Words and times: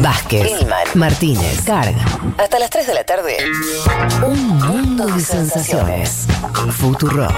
Vázquez, 0.00 0.60
Ilman, 0.60 0.86
Martínez, 0.94 1.62
Carga. 1.64 2.04
Hasta 2.38 2.58
las 2.58 2.70
3 2.70 2.86
de 2.86 2.94
la 2.94 3.04
tarde. 3.04 3.36
Un 4.24 4.58
mundo 4.58 5.06
de 5.06 5.20
sensaciones. 5.20 6.26
Futurock. 6.70 7.32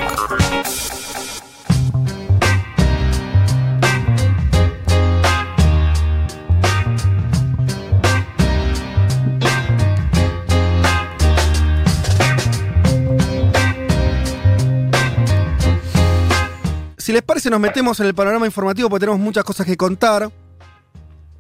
Si 16.97 17.13
les 17.13 17.23
parece, 17.23 17.51
nos 17.51 17.61
metemos 17.61 17.99
en 18.01 18.07
el 18.07 18.15
panorama 18.15 18.47
informativo 18.47 18.89
porque 18.89 19.01
tenemos 19.01 19.21
muchas 19.21 19.45
cosas 19.45 19.67
que 19.67 19.77
contar. 19.77 20.31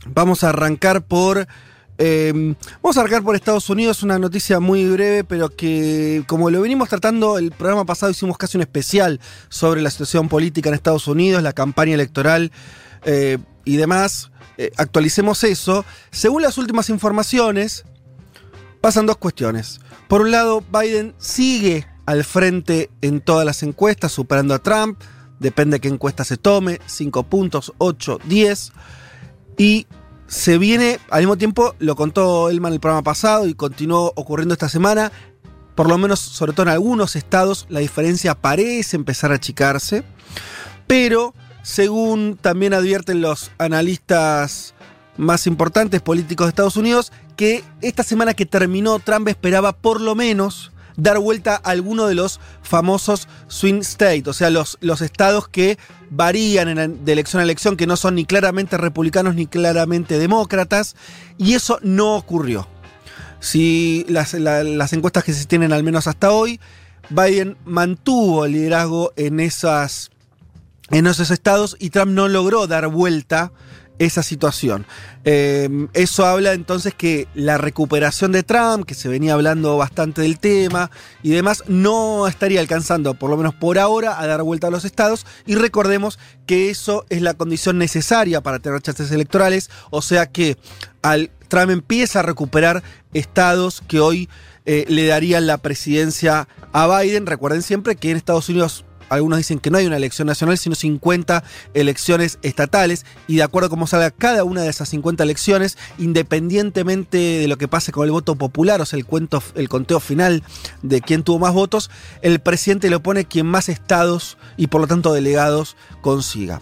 Vamos 0.07 0.45
a 0.45 0.50
arrancar 0.50 1.02
por. 1.02 1.46
eh, 1.98 2.54
vamos 2.82 2.96
a 2.96 3.00
arrancar 3.00 3.22
por 3.22 3.36
Estados 3.36 3.68
Unidos, 3.71 4.03
una 4.03 4.18
noticia 4.18 4.61
muy 4.61 4.89
breve, 4.89 5.25
pero 5.25 5.49
que, 5.50 6.25
como 6.26 6.50
lo 6.50 6.61
venimos 6.61 6.89
tratando, 6.89 7.39
el 7.39 7.50
programa 7.53 7.85
pasado 7.85 8.11
hicimos 8.11 8.36
casi 8.36 8.57
un 8.57 8.62
especial 8.62 9.21
sobre 9.48 9.82
la 9.82 9.90
situación 9.90 10.29
política 10.29 10.68
en 10.68 10.75
Estados 10.75 11.07
Unidos, 11.07 11.43
la 11.43 11.53
campaña 11.53 11.95
electoral 11.95 12.53
eh, 13.04 13.39
y 13.64 13.76
demás. 13.76 14.31
Eh, 14.57 14.71
actualicemos 14.76 15.43
eso. 15.45 15.85
Según 16.11 16.43
las 16.43 16.59
últimas 16.59 16.89
informaciones, 16.90 17.84
pasan 18.81 19.07
dos 19.07 19.17
cuestiones. 19.17 19.81
Por 20.09 20.21
un 20.21 20.31
lado, 20.31 20.62
Biden 20.73 21.14
sigue 21.18 21.86
al 22.07 22.25
frente 22.25 22.90
en 23.00 23.21
todas 23.21 23.46
las 23.46 23.62
encuestas, 23.62 24.12
superando 24.12 24.54
a 24.54 24.59
Trump. 24.59 25.00
Depende 25.40 25.76
de 25.76 25.81
qué 25.81 25.89
encuesta 25.89 26.25
se 26.25 26.36
tome, 26.36 26.81
5 26.86 27.25
puntos, 27.25 27.73
8, 27.79 28.21
10. 28.25 28.73
Y 29.57 29.86
se 30.26 30.58
viene, 30.58 30.99
al 31.11 31.21
mismo 31.21 31.36
tiempo, 31.36 31.75
lo 31.79 31.96
contó 31.96 32.48
Elman 32.48 32.72
el 32.72 32.81
programa 32.81 33.03
pasado 33.03 33.47
y 33.47 33.55
continuó 33.55 34.12
ocurriendo 34.17 34.55
esta 34.55 34.69
semana, 34.69 35.12
por 35.75 35.89
lo 35.89 35.98
menos, 35.98 36.20
sobre 36.20 36.53
todo 36.53 36.65
en 36.65 36.73
algunos 36.73 37.17
estados, 37.17 37.67
la 37.69 37.81
diferencia 37.81 38.34
parece 38.34 38.97
empezar 38.97 39.33
a 39.33 39.37
achicarse. 39.37 40.05
Pero, 40.87 41.34
según 41.62 42.39
también 42.41 42.75
advierten 42.75 43.20
los 43.20 43.51
analistas 43.59 44.75
más 45.17 45.47
importantes 45.47 46.00
políticos 46.00 46.47
de 46.47 46.50
Estados 46.50 46.77
Unidos, 46.77 47.12
que 47.37 47.65
esta 47.81 48.03
semana 48.03 48.34
que 48.34 48.47
terminó, 48.47 48.98
Trump 48.98 49.28
esperaba 49.28 49.73
por 49.73 50.00
lo 50.00 50.15
menos 50.15 50.73
dar 50.97 51.19
vuelta 51.19 51.55
a 51.62 51.70
alguno 51.70 52.06
de 52.06 52.14
los 52.14 52.41
famosos 52.62 53.28
swing 53.48 53.81
states, 53.81 54.28
o 54.28 54.33
sea, 54.33 54.50
los, 54.50 54.78
los 54.81 55.00
estados 55.00 55.48
que 55.48 55.78
varían 56.11 57.05
de 57.05 57.12
elección 57.12 57.41
a 57.41 57.45
elección, 57.45 57.77
que 57.77 57.87
no 57.87 57.97
son 57.97 58.14
ni 58.14 58.25
claramente 58.25 58.77
republicanos 58.77 59.34
ni 59.34 59.47
claramente 59.47 60.19
demócratas, 60.19 60.95
y 61.39 61.55
eso 61.55 61.78
no 61.83 62.15
ocurrió. 62.17 62.69
Si 63.41 64.06
las, 64.09 64.34
la- 64.34 64.65
las 64.65 64.92
encuestas 64.92 65.25
que 65.25 65.33
se 65.33 65.45
tienen 65.47 65.72
al 65.72 65.83
menos 65.83 66.06
hasta 66.06 66.31
hoy, 66.31 66.61
Biden 67.11 67.56
mantuvo 67.67 68.45
el 68.47 68.53
liderazgo 68.53 69.12
en 69.17 69.41
esas 69.41 70.11
en 70.91 71.06
esos 71.06 71.31
estados 71.31 71.77
y 71.81 71.91
Trump 71.91 72.12
no 72.12 72.28
logró 72.28 72.67
dar 72.67 72.89
vuelta 72.89 73.53
esa 73.98 74.23
situación. 74.23 74.87
Eh, 75.25 75.89
eso 75.95 76.27
habla 76.27 76.53
entonces 76.53 76.95
que 76.95 77.28
la 77.34 77.59
recuperación 77.59 78.33
de 78.33 78.42
Trump, 78.42 78.84
que 78.84 78.95
se 78.95 79.09
venía 79.09 79.34
hablando 79.34 79.77
bastante 79.77 80.23
del 80.23 80.39
tema 80.39 80.91
y 81.23 81.31
demás, 81.31 81.64
no 81.69 82.27
estaría 82.27 82.61
alcanzando, 82.61 83.15
por 83.15 83.31
lo 83.31 83.37
menos 83.37 83.55
por 83.55 83.78
ahora, 83.78 84.20
a 84.20 84.27
dar 84.27 84.42
vuelta 84.42 84.67
a 84.67 84.70
los 84.70 84.84
estados. 84.84 85.27
Y 85.47 85.55
recordemos 85.55 86.19
que 86.47 86.70
eso 86.70 87.05
es 87.09 87.22
la 87.22 87.34
condición 87.34 87.78
necesaria 87.78 88.41
para 88.41 88.59
tener 88.59 88.81
chances 88.83 89.11
electorales, 89.11 89.70
o 89.91 90.03
sea 90.03 90.27
que 90.27 90.56
al 91.03 91.31
Trump 91.48 91.70
empieza 91.70 92.20
a 92.20 92.22
recuperar 92.22 92.83
estados 93.12 93.83
que 93.87 94.00
hoy 94.00 94.28
eh, 94.67 94.87
le 94.89 95.06
darían 95.06 95.47
la 95.47 95.59
presidencia 95.59 96.48
a 96.72 96.98
Biden. 96.98 97.27
Recuerden 97.27 97.62
siempre 97.62 97.97
que 97.97 98.11
en 98.11 98.17
Estados 98.17 98.49
Unidos 98.49 98.84
algunos 99.09 99.38
dicen 99.38 99.59
que 99.59 99.70
no 99.70 99.78
hay 99.78 99.87
una 99.87 99.97
elección 99.97 100.26
nacional, 100.26 100.59
sino 100.59 100.75
50 100.75 101.42
elecciones 101.75 102.38
estatales, 102.42 103.04
y 103.26 103.37
de 103.37 103.42
acuerdo 103.42 103.66
a 103.66 103.70
cómo 103.70 103.87
salga 103.87 104.10
cada 104.10 104.44
una 104.44 104.62
de 104.62 104.69
esas 104.69 104.88
50 104.88 105.22
elecciones, 105.22 105.78
independientemente 105.98 107.19
de 107.19 107.48
lo 107.48 107.56
que 107.59 107.69
pase 107.69 107.93
con 107.93 108.04
el 108.04 108.10
voto 108.12 108.34
popular, 108.37 108.81
o 108.81 108.87
sea, 108.87 108.98
el, 108.98 109.06
cuento, 109.06 109.43
el 109.54 109.69
conteo 109.69 110.00
final 110.00 110.43
de 110.82 111.00
quién 111.00 111.22
tuvo 111.22 111.38
más 111.38 111.53
votos, 111.54 111.91
el 112.22 112.41
presidente 112.41 112.91
le 112.91 112.98
pone 112.98 113.25
quien 113.25 113.47
más 113.47 113.69
estados 113.69 114.37
y 114.56 114.66
por 114.66 114.81
lo 114.81 114.87
tanto 114.87 115.12
delegados 115.12 115.76
consiga. 116.00 116.60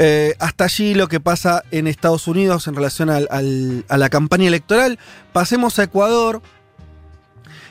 Eh, 0.00 0.36
hasta 0.38 0.64
allí 0.64 0.94
lo 0.94 1.08
que 1.08 1.18
pasa 1.18 1.64
en 1.72 1.88
Estados 1.88 2.28
Unidos 2.28 2.68
en 2.68 2.76
relación 2.76 3.10
al- 3.10 3.84
a 3.88 3.96
la 3.98 4.08
campaña 4.08 4.46
electoral. 4.46 4.98
Pasemos 5.32 5.78
a 5.78 5.84
Ecuador. 5.84 6.40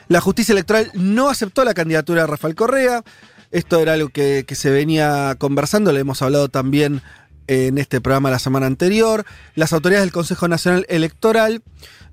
La 0.10 0.20
justicia 0.22 0.52
electoral 0.54 0.92
no 0.94 1.30
aceptó 1.30 1.64
la 1.64 1.74
candidatura 1.74 2.22
de 2.22 2.28
Rafael 2.28 2.56
Correa. 2.56 3.04
Esto 3.52 3.80
era 3.80 3.94
algo 3.94 4.10
que, 4.10 4.44
que 4.48 4.56
se 4.56 4.70
venía 4.72 5.36
conversando, 5.38 5.92
le 5.92 6.00
hemos 6.02 6.22
hablado 6.22 6.50
también 6.50 7.02
en 7.48 7.78
este 7.78 8.02
programa 8.02 8.30
la 8.30 8.40
semana 8.40 8.66
anterior. 8.66 9.26
Las 9.56 9.72
autoridades 9.74 10.04
del 10.06 10.12
Consejo 10.14 10.48
Nacional 10.48 10.86
Electoral 10.90 11.62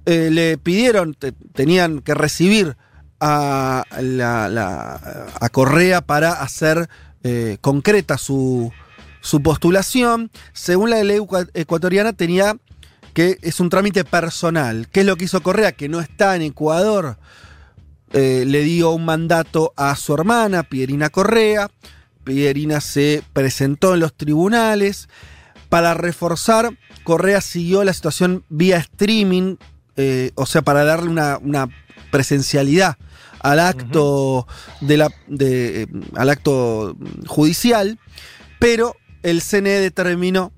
eh, 0.06 0.28
le 0.31 0.59
pidieron, 0.59 1.15
te- 1.15 1.33
tenían 1.33 2.00
que 2.00 2.15
recibir 2.15 2.77
a, 3.21 3.84
la- 4.00 5.27
a 5.41 5.49
Correa 5.49 6.03
para 6.03 6.33
hacer 6.33 6.89
eh, 7.25 7.59
concreta 7.61 8.19
su, 8.19 8.73
su 9.21 9.43
postulación. 9.43 10.31
Según 10.53 10.91
la 10.91 11.03
ley 11.03 11.19
ecua- 11.19 11.50
ecuatoriana 11.55 12.12
tenía 12.12 12.56
que 13.12 13.39
es 13.43 13.61
un 13.61 13.71
trámite 13.71 14.05
personal. 14.05 14.89
¿Qué 14.91 15.00
es 15.00 15.06
lo 15.06 15.17
que 15.17 15.25
hizo 15.27 15.43
Correa? 15.43 15.73
Que 15.73 15.89
no 15.89 16.00
está 16.00 16.34
en 16.37 16.43
Ecuador 16.43 17.17
eh, 18.15 18.45
le 18.47 18.63
dio 18.63 18.93
un 18.93 19.05
mandato 19.05 19.73
a 19.77 19.97
su 19.97 20.15
hermana, 20.15 20.63
Pierina 20.63 21.11
Correa. 21.11 21.69
Pierina 22.23 22.81
se 22.81 23.25
presentó 23.33 23.95
en 23.95 24.01
los 24.01 24.15
tribunales. 24.15 25.09
Para 25.69 25.95
reforzar, 25.95 26.71
Correa 27.03 27.41
siguió 27.41 27.83
la 27.83 27.93
situación 27.93 28.45
vía 28.49 28.77
streaming, 28.77 29.57
eh, 29.97 30.31
o 30.37 30.47
sea, 30.47 30.63
para 30.63 30.85
darle 30.85 31.11
una, 31.11 31.39
una 31.39 31.69
presencialidad 32.13 32.97
al 33.41 33.59
acto, 33.59 34.47
de 34.81 34.97
la, 34.97 35.11
de, 35.27 35.83
eh, 35.83 35.87
al 36.15 36.31
acto 36.31 36.97
judicial, 37.27 37.99
pero 38.61 38.95
el 39.25 39.43
CNE 39.43 39.81
determinó 39.81 40.53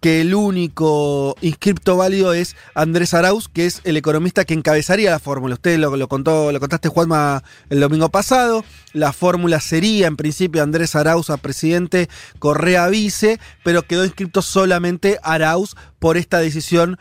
que 0.00 0.20
el 0.20 0.34
único 0.34 1.36
inscripto 1.40 1.96
válido 1.96 2.32
es 2.32 2.56
Andrés 2.74 3.14
Arauz, 3.14 3.48
que 3.48 3.66
es 3.66 3.80
el 3.84 3.96
economista 3.96 4.44
que 4.44 4.54
encabezaría 4.54 5.10
la 5.10 5.18
fórmula. 5.18 5.54
Usted 5.54 5.78
lo, 5.78 6.08
contó, 6.08 6.52
lo 6.52 6.60
contaste 6.60 6.88
Juanma 6.88 7.42
el 7.70 7.80
domingo 7.80 8.08
pasado. 8.10 8.64
La 8.92 9.12
fórmula 9.12 9.60
sería 9.60 10.06
en 10.06 10.16
principio 10.16 10.62
Andrés 10.62 10.94
Arauz 10.96 11.30
a 11.30 11.36
presidente, 11.36 12.08
Correa 12.38 12.88
vice, 12.88 13.40
pero 13.64 13.82
quedó 13.82 14.04
inscripto 14.04 14.42
solamente 14.42 15.18
Arauz 15.22 15.74
por 15.98 16.16
esta 16.16 16.38
decisión, 16.38 16.98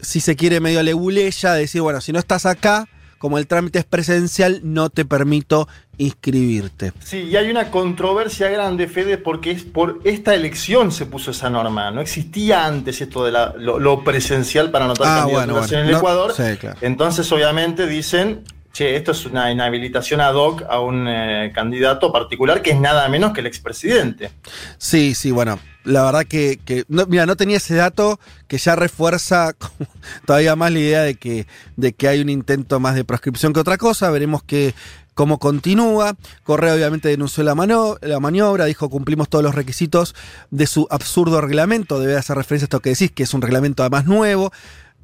si 0.00 0.20
se 0.20 0.36
quiere 0.36 0.60
medio 0.60 0.82
leguleya, 0.82 1.54
de 1.54 1.60
decir, 1.60 1.82
bueno, 1.82 2.00
si 2.00 2.12
no 2.12 2.18
estás 2.18 2.46
acá, 2.46 2.88
como 3.20 3.36
el 3.36 3.46
trámite 3.46 3.78
es 3.78 3.84
presencial, 3.84 4.60
no 4.64 4.88
te 4.88 5.04
permito 5.04 5.68
inscribirte. 5.98 6.92
Sí, 7.04 7.18
y 7.30 7.36
hay 7.36 7.50
una 7.50 7.70
controversia 7.70 8.48
grande, 8.48 8.88
Fede, 8.88 9.18
porque 9.18 9.50
es 9.50 9.62
por 9.62 10.00
esta 10.04 10.34
elección 10.34 10.90
se 10.90 11.04
puso 11.06 11.30
esa 11.30 11.50
norma. 11.50 11.90
No 11.90 12.00
existía 12.00 12.64
antes 12.64 13.00
esto 13.00 13.24
de 13.24 13.32
la- 13.32 13.54
lo, 13.58 13.78
lo 13.78 14.02
presencial 14.02 14.70
para 14.70 14.86
anotar 14.86 15.06
Ah, 15.06 15.20
candidaturas 15.20 15.46
bueno, 15.46 15.60
bueno. 15.68 15.78
en 15.78 15.84
el 15.86 15.92
No, 15.92 15.98
Ecuador. 15.98 16.32
sí, 16.34 16.56
claro. 16.58 16.78
Entonces, 16.80 17.30
obviamente, 17.30 17.86
dicen, 17.86 18.40
che, 18.72 18.96
esto 18.96 19.12
es 19.12 19.26
una 19.26 19.50
inhabilitación 19.50 20.20
ad 20.20 20.34
hoc 20.34 20.62
a 20.68 20.80
un 20.80 21.06
eh, 21.08 21.52
candidato 21.54 22.12
particular 22.12 22.62
que 22.62 22.70
es 22.70 22.80
nada 22.80 23.08
menos 23.08 23.32
que 23.32 23.40
el 23.40 23.46
expresidente. 23.46 24.30
Sí, 24.78 25.14
sí, 25.14 25.30
bueno, 25.30 25.58
la 25.84 26.04
verdad 26.04 26.24
que, 26.26 26.84
no, 26.88 27.06
mira, 27.06 27.26
no 27.26 27.36
tenía 27.36 27.56
ese 27.56 27.74
dato 27.74 28.20
que 28.48 28.58
ya 28.58 28.76
refuerza 28.76 29.54
todavía 30.26 30.56
más 30.56 30.72
la 30.72 30.78
idea 30.78 31.02
de 31.02 31.14
que, 31.14 31.46
de 31.76 31.92
que 31.92 32.08
hay 32.08 32.20
un 32.20 32.28
intento 32.28 32.80
más 32.80 32.94
de 32.94 33.04
proscripción 33.04 33.52
que 33.52 33.60
otra 33.60 33.78
cosa. 33.78 34.10
Veremos 34.10 34.42
que 34.42 34.74
cómo 35.14 35.38
continúa. 35.38 36.16
Correa 36.44 36.74
obviamente 36.74 37.08
denunció 37.08 37.42
la, 37.44 37.54
la 38.00 38.20
maniobra, 38.20 38.64
dijo 38.66 38.88
cumplimos 38.88 39.28
todos 39.28 39.44
los 39.44 39.54
requisitos 39.54 40.14
de 40.50 40.66
su 40.66 40.86
absurdo 40.90 41.40
reglamento. 41.40 41.98
Debe 41.98 42.16
hacer 42.16 42.36
referencia 42.36 42.64
a 42.64 42.66
esto 42.66 42.80
que 42.80 42.90
decís, 42.90 43.10
que 43.10 43.22
es 43.24 43.34
un 43.34 43.42
reglamento 43.42 43.82
además 43.82 44.06
nuevo. 44.06 44.52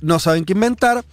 No 0.01 0.19
saben 0.19 0.45
qué 0.45 0.53
inventar. 0.53 1.05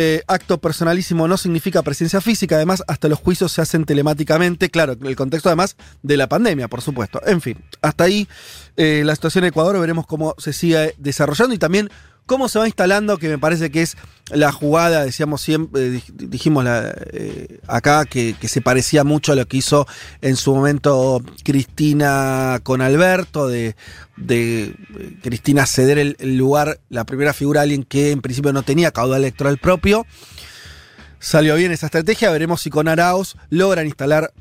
Eh, 0.00 0.22
acto 0.28 0.58
personalísimo 0.58 1.26
no 1.26 1.36
significa 1.36 1.82
presencia 1.82 2.20
física, 2.20 2.54
además 2.54 2.84
hasta 2.86 3.08
los 3.08 3.18
juicios 3.18 3.50
se 3.50 3.62
hacen 3.62 3.84
telemáticamente, 3.84 4.70
claro, 4.70 4.92
el 4.92 5.16
contexto 5.16 5.48
además 5.48 5.74
de 6.04 6.16
la 6.16 6.28
pandemia, 6.28 6.68
por 6.68 6.82
supuesto. 6.82 7.20
En 7.26 7.40
fin, 7.40 7.58
hasta 7.82 8.04
ahí 8.04 8.28
eh, 8.76 9.02
la 9.04 9.16
situación 9.16 9.42
en 9.42 9.48
Ecuador, 9.48 9.76
veremos 9.80 10.06
cómo 10.06 10.36
se 10.38 10.52
sigue 10.52 10.94
desarrollando 10.98 11.52
y 11.52 11.58
también 11.58 11.90
cómo 12.28 12.48
se 12.48 12.60
va 12.60 12.66
instalando, 12.66 13.16
que 13.16 13.26
me 13.26 13.38
parece 13.38 13.70
que 13.70 13.82
es 13.82 13.96
la 14.30 14.52
jugada, 14.52 15.04
decíamos 15.04 15.40
siempre, 15.40 15.96
eh, 15.96 16.02
dijimos 16.12 16.64
eh, 16.68 17.58
acá 17.66 18.04
que, 18.04 18.36
se 18.40 18.60
parecía 18.60 19.02
mucho 19.02 19.32
a 19.32 19.34
lo 19.34 19.48
que 19.48 19.56
hizo 19.56 19.86
en 20.20 20.36
su 20.36 20.54
momento 20.54 21.22
Cristina 21.42 22.60
con 22.62 22.82
Alberto, 22.82 23.48
de, 23.48 23.74
de 24.16 24.76
Cristina 25.22 25.66
ceder 25.66 25.98
el, 25.98 26.36
lugar, 26.36 26.78
la 26.90 27.04
primera 27.04 27.32
figura, 27.32 27.62
alguien 27.62 27.82
que 27.82 28.12
en 28.12 28.20
principio 28.20 28.52
no 28.52 28.62
tenía 28.62 28.92
caudal 28.92 29.22
electoral 29.22 29.58
propio. 29.58 30.06
Salió 31.18 31.56
bien 31.56 31.72
esa 31.72 31.86
estrategia, 31.86 32.30
veremos 32.30 32.60
si 32.60 32.70
con 32.70 32.86
Arauz 32.86 33.36
logran 33.48 33.86
instalar 33.86 34.32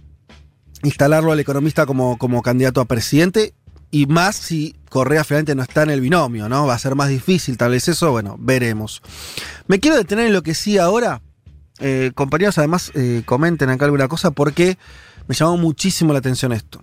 instalarlo 0.83 1.31
al 1.31 1.39
economista 1.39 1.87
como, 1.87 2.19
como 2.19 2.43
candidato 2.43 2.81
a 2.81 2.85
presidente 2.85 3.55
y 3.91 4.05
más 4.05 4.35
si 4.35 4.75
Correa 4.89 5.23
finalmente 5.23 5.55
no 5.55 5.63
está 5.63 5.83
en 5.83 5.91
el 5.91 6.01
binomio, 6.01 6.49
¿no? 6.49 6.65
Va 6.65 6.73
a 6.73 6.79
ser 6.79 6.95
más 6.95 7.09
difícil, 7.09 7.57
tal 7.57 7.71
vez 7.71 7.87
eso, 7.87 8.11
bueno, 8.11 8.35
veremos. 8.39 9.01
Me 9.67 9.79
quiero 9.79 9.97
detener 9.97 10.27
en 10.27 10.33
lo 10.33 10.43
que 10.43 10.53
sí 10.53 10.77
ahora. 10.77 11.21
Eh, 11.79 12.11
compañeros, 12.15 12.57
además, 12.57 12.91
eh, 12.95 13.21
comenten 13.25 13.69
acá 13.69 13.85
alguna 13.85 14.07
cosa 14.07 14.31
porque 14.31 14.77
me 15.27 15.35
llamó 15.35 15.57
muchísimo 15.57 16.11
la 16.13 16.19
atención 16.19 16.51
esto. 16.51 16.81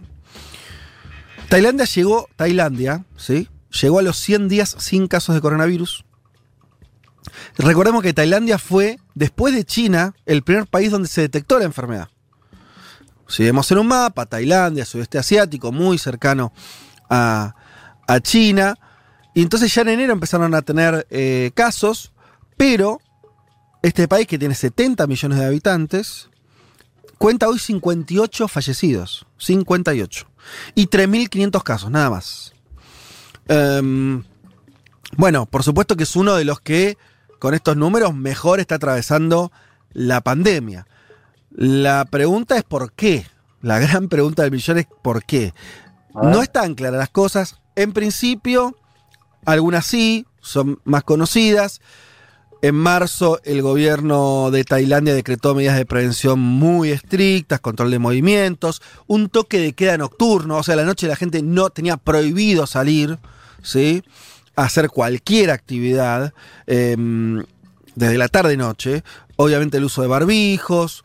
Tailandia 1.48 1.84
llegó, 1.84 2.28
Tailandia, 2.36 3.04
¿sí? 3.16 3.48
Llegó 3.82 3.98
a 3.98 4.02
los 4.02 4.18
100 4.18 4.48
días 4.48 4.76
sin 4.78 5.08
casos 5.08 5.34
de 5.34 5.40
coronavirus. 5.40 6.04
Recordemos 7.58 8.02
que 8.02 8.14
Tailandia 8.14 8.58
fue, 8.58 8.98
después 9.14 9.54
de 9.54 9.64
China, 9.64 10.14
el 10.26 10.42
primer 10.42 10.66
país 10.66 10.90
donde 10.90 11.08
se 11.08 11.22
detectó 11.22 11.58
la 11.58 11.64
enfermedad. 11.64 12.08
Si 13.26 13.42
vemos 13.42 13.70
en 13.72 13.78
un 13.78 13.88
mapa, 13.88 14.26
Tailandia, 14.26 14.84
sudeste 14.84 15.18
asiático, 15.18 15.72
muy 15.72 15.98
cercano 15.98 16.52
a, 17.14 18.20
China. 18.20 18.78
Y 19.34 19.42
entonces 19.42 19.74
ya 19.74 19.82
en 19.82 19.88
enero 19.88 20.12
empezaron 20.12 20.54
a 20.54 20.62
tener 20.62 21.06
eh, 21.10 21.50
casos, 21.54 22.12
pero 22.56 23.00
este 23.82 24.08
país 24.08 24.26
que 24.26 24.38
tiene 24.38 24.54
70 24.54 25.06
millones 25.06 25.38
de 25.38 25.46
habitantes, 25.46 26.30
cuenta 27.18 27.48
hoy 27.48 27.58
58 27.58 28.48
fallecidos. 28.48 29.26
58. 29.38 30.26
Y 30.74 30.86
3.500 30.86 31.62
casos, 31.62 31.90
nada 31.90 32.10
más. 32.10 32.52
Um, 33.48 34.22
bueno, 35.16 35.46
por 35.46 35.62
supuesto 35.62 35.96
que 35.96 36.04
es 36.04 36.16
uno 36.16 36.34
de 36.34 36.44
los 36.44 36.60
que 36.60 36.96
con 37.38 37.54
estos 37.54 37.76
números 37.76 38.14
mejor 38.14 38.60
está 38.60 38.76
atravesando 38.76 39.52
la 39.92 40.20
pandemia. 40.20 40.86
La 41.50 42.04
pregunta 42.06 42.56
es 42.56 42.64
por 42.64 42.92
qué. 42.92 43.26
La 43.60 43.78
gran 43.78 44.08
pregunta 44.08 44.42
del 44.42 44.52
millón 44.52 44.78
es 44.78 44.86
por 45.02 45.24
qué. 45.24 45.54
No 46.14 46.42
están 46.42 46.74
claras 46.74 46.98
las 46.98 47.10
cosas. 47.10 47.60
En 47.76 47.92
principio, 47.92 48.76
algunas 49.44 49.84
sí, 49.86 50.26
son 50.40 50.80
más 50.84 51.02
conocidas. 51.02 51.80
En 52.62 52.76
marzo, 52.76 53.40
el 53.44 53.60
gobierno 53.60 54.50
de 54.50 54.64
Tailandia 54.64 55.12
decretó 55.12 55.54
medidas 55.54 55.76
de 55.76 55.84
prevención 55.84 56.38
muy 56.38 56.92
estrictas, 56.92 57.60
control 57.60 57.90
de 57.90 57.98
movimientos, 57.98 58.80
un 59.06 59.28
toque 59.28 59.58
de 59.58 59.74
queda 59.74 59.98
nocturno, 59.98 60.56
o 60.56 60.62
sea, 60.62 60.74
la 60.76 60.84
noche 60.84 61.06
la 61.06 61.16
gente 61.16 61.42
no 61.42 61.68
tenía 61.68 61.98
prohibido 61.98 62.66
salir, 62.66 63.18
¿sí? 63.62 64.02
hacer 64.56 64.88
cualquier 64.88 65.50
actividad 65.50 66.32
eh, 66.66 66.96
desde 67.94 68.18
la 68.18 68.28
tarde-noche. 68.28 69.04
Obviamente 69.36 69.76
el 69.76 69.84
uso 69.84 70.00
de 70.00 70.08
barbijos, 70.08 71.04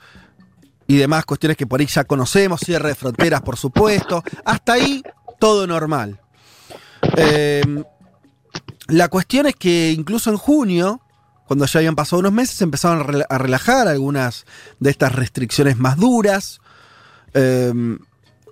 y 0.89 0.97
demás 0.97 1.23
cuestiones 1.23 1.55
que 1.55 1.67
por 1.67 1.79
ahí 1.79 1.85
ya 1.85 2.03
conocemos, 2.03 2.61
cierre 2.61 2.89
de 2.89 2.95
fronteras, 2.95 3.43
por 3.43 3.57
supuesto. 3.57 4.23
Hasta 4.43 4.73
ahí, 4.73 5.03
todo 5.39 5.67
normal. 5.67 6.19
Eh, 7.15 7.83
la 8.87 9.07
cuestión 9.07 9.45
es 9.45 9.55
que 9.55 9.91
incluso 9.91 10.31
en 10.31 10.37
junio, 10.37 10.99
cuando 11.45 11.67
ya 11.67 11.77
habían 11.77 11.95
pasado 11.95 12.21
unos 12.21 12.31
meses, 12.31 12.59
empezaron 12.63 13.23
a 13.29 13.37
relajar 13.37 13.87
algunas 13.87 14.47
de 14.79 14.89
estas 14.89 15.13
restricciones 15.13 15.77
más 15.77 15.95
duras. 15.95 16.59
Eh, 17.35 17.71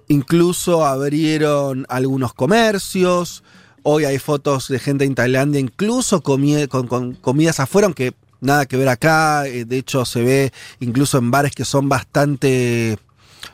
incluso 0.07 0.85
abrieron 0.85 1.87
algunos 1.89 2.35
comercios. 2.35 3.43
Hoy 3.81 4.05
hay 4.05 4.19
fotos 4.19 4.67
de 4.67 4.77
gente 4.77 5.05
en 5.05 5.15
Tailandia, 5.15 5.59
incluso 5.59 6.21
con, 6.21 6.43
con 6.67 7.15
comidas 7.15 7.59
afuera, 7.59 7.87
aunque 7.87 8.13
nada 8.41 8.65
que 8.65 8.77
ver 8.77 8.89
acá. 8.89 9.47
Eh, 9.47 9.65
de 9.65 9.77
hecho, 9.77 10.05
se 10.05 10.21
ve 10.21 10.53
incluso 10.79 11.17
en 11.17 11.31
bares 11.31 11.53
que 11.53 11.65
son 11.65 11.89
bastante 11.89 12.97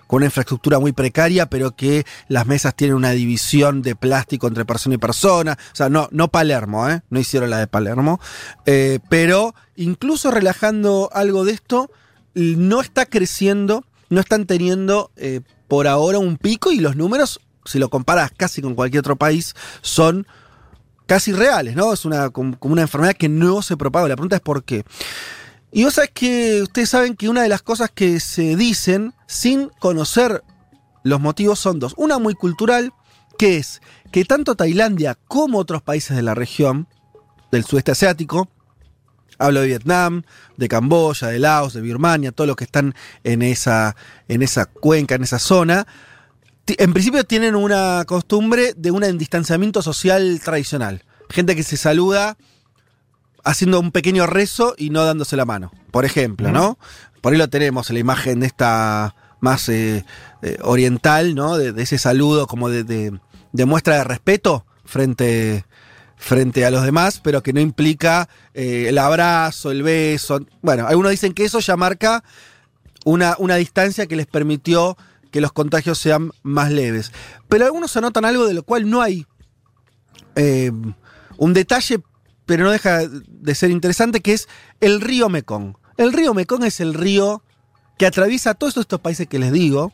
con 0.08 0.18
una 0.18 0.26
infraestructura 0.26 0.80
muy 0.80 0.92
precaria, 0.92 1.48
pero 1.48 1.76
que 1.76 2.06
las 2.28 2.46
mesas 2.46 2.76
tienen 2.76 2.96
una 2.96 3.12
división 3.12 3.82
de 3.82 3.96
plástico 3.96 4.48
entre 4.48 4.66
persona 4.66 4.96
y 4.96 4.98
persona. 4.98 5.58
O 5.72 5.76
sea, 5.76 5.90
no, 5.90 6.08
no 6.12 6.28
Palermo, 6.30 6.90
¿eh? 6.90 7.02
no 7.10 7.20
hicieron 7.20 7.50
la 7.50 7.60
de 7.60 7.68
Palermo. 7.68 8.20
Eh, 8.66 9.00
pero 9.10 9.56
incluso 9.76 10.32
relajando 10.32 11.10
algo 11.14 11.46
de 11.46 11.54
esto, 11.54 11.92
no 12.36 12.82
está 12.82 13.06
creciendo, 13.06 13.86
no 14.10 14.20
están 14.20 14.46
teniendo 14.46 15.12
eh, 15.16 15.42
por 15.68 15.88
ahora 15.88 16.20
un 16.20 16.38
pico 16.38 16.72
y 16.72 16.80
los 16.80 16.96
números, 16.96 17.40
si 17.66 17.80
lo 17.80 17.90
comparas 17.90 18.32
casi 18.36 18.62
con 18.62 18.76
cualquier 18.76 19.00
otro 19.00 19.16
país, 19.16 19.56
son 19.82 20.28
casi 21.14 21.32
reales, 21.32 21.76
¿no? 21.76 21.94
Es 21.94 22.06
una, 22.06 22.32
como 22.32 22.58
una 22.62 22.82
enfermedad 22.82 23.14
que 23.14 23.30
no 23.30 23.62
se 23.62 23.78
propaga. 23.78 24.08
La 24.08 24.16
pregunta 24.16 24.38
es 24.38 24.42
por 24.42 24.64
qué. 24.64 24.84
Y 25.72 25.84
vos 25.84 25.94
sabés 25.94 26.10
que 26.10 26.64
ustedes 26.64 26.90
saben 26.90 27.16
que 27.16 27.30
una 27.30 27.44
de 27.44 27.50
las 27.50 27.62
cosas 27.62 27.92
que 27.94 28.20
se 28.20 28.56
dicen 28.56 29.14
sin 29.28 29.70
conocer 29.78 30.44
los 31.04 31.22
motivos 31.22 31.60
son 31.60 31.78
dos. 31.78 31.94
Una 31.98 32.18
muy 32.18 32.34
cultural, 32.34 32.94
que 33.38 33.58
es 33.58 33.80
que 34.12 34.26
tanto 34.26 34.56
Tailandia 34.56 35.16
como 35.28 35.60
otros 35.60 35.84
países 35.84 36.18
de 36.18 36.24
la 36.24 36.34
región, 36.34 36.88
del 37.52 37.64
sudeste 37.64 37.92
asiático, 37.92 38.50
hablo 39.38 39.60
de 39.60 39.68
Vietnam, 39.68 40.24
de 40.58 40.68
Camboya, 40.68 41.28
de 41.28 41.38
Laos, 41.38 41.74
de 41.74 41.82
Birmania, 41.82 42.32
todos 42.32 42.48
los 42.48 42.56
que 42.56 42.64
están 42.64 42.96
en 43.24 43.44
esa, 43.44 43.96
en 44.28 44.42
esa 44.42 44.66
cuenca, 44.66 45.14
en 45.14 45.22
esa 45.22 45.38
zona, 45.38 45.86
en 46.68 46.94
principio 46.94 47.24
tienen 47.24 47.56
una 47.56 48.04
costumbre 48.06 48.74
de 48.76 48.92
un 48.92 49.18
distanciamiento 49.18 49.82
social 49.82 50.40
tradicional. 50.44 51.04
Gente 51.30 51.56
que 51.56 51.64
se 51.64 51.78
saluda 51.78 52.38
haciendo 53.44 53.80
un 53.80 53.92
pequeño 53.92 54.26
rezo 54.28 54.74
y 54.78 54.90
no 54.90 55.04
dándose 55.04 55.36
la 55.36 55.46
mano, 55.46 55.72
por 55.92 56.06
ejemplo, 56.06 56.52
¿no? 56.52 56.78
Por 57.22 57.34
ahí 57.34 57.40
lo 57.40 57.50
tenemos, 57.50 57.90
la 57.90 58.00
imagen 58.00 58.40
de 58.40 58.48
esta 58.48 59.16
más 59.40 59.68
eh, 59.68 60.06
eh, 60.42 60.58
oriental, 60.62 61.36
¿no? 61.36 61.58
De, 61.58 61.82
ese 61.82 61.98
saludo 61.98 62.48
como 62.48 62.70
de, 62.70 62.84
de, 62.84 63.66
muestra 63.66 63.98
de 63.98 64.04
respeto 64.06 64.66
frente, 64.86 65.66
frente 66.16 66.66
a 66.66 66.72
los 66.72 66.84
demás, 66.84 67.20
pero 67.22 67.44
que 67.44 67.52
no 67.52 67.60
implica 67.60 68.30
eh, 68.54 68.86
el 68.88 68.98
abrazo, 68.98 69.72
el 69.72 69.84
beso. 69.84 70.46
Bueno, 70.62 70.88
algunos 70.88 71.12
dicen 71.12 71.34
que 71.34 71.44
eso 71.44 71.60
ya 71.60 71.76
marca 71.76 72.24
una, 73.04 73.36
una 73.38 73.56
distancia 73.56 74.08
que 74.08 74.16
les 74.16 74.28
permitió 74.28 74.98
que 75.34 75.42
los 75.42 75.52
contagios 75.52 75.98
sean 75.98 76.32
más 76.44 76.72
leves. 76.72 77.12
Pero 77.50 77.66
algunos 77.66 77.98
anotan 77.98 78.24
algo 78.24 78.46
de 78.46 78.54
lo 78.54 78.62
cual 78.62 78.88
no 78.88 79.02
hay 79.02 79.26
eh, 80.36 80.72
un 81.38 81.54
detalle, 81.54 82.02
pero 82.46 82.64
no 82.64 82.72
deja 82.72 83.00
de 83.08 83.56
ser 83.56 83.72
interesante, 83.72 84.22
que 84.22 84.34
es 84.34 84.48
el 84.80 85.02
río 85.02 85.30
Mekong. 85.30 85.76
El 85.98 86.14
río 86.14 86.36
Mekong 86.36 86.64
es 86.66 86.80
el 86.80 86.94
río 86.94 87.42
que 87.98 88.06
atraviesa 88.06 88.54
todos 88.54 88.78
estos 88.78 89.00
países 89.00 89.28
que 89.28 89.40
les 89.40 89.52
digo. 89.52 89.92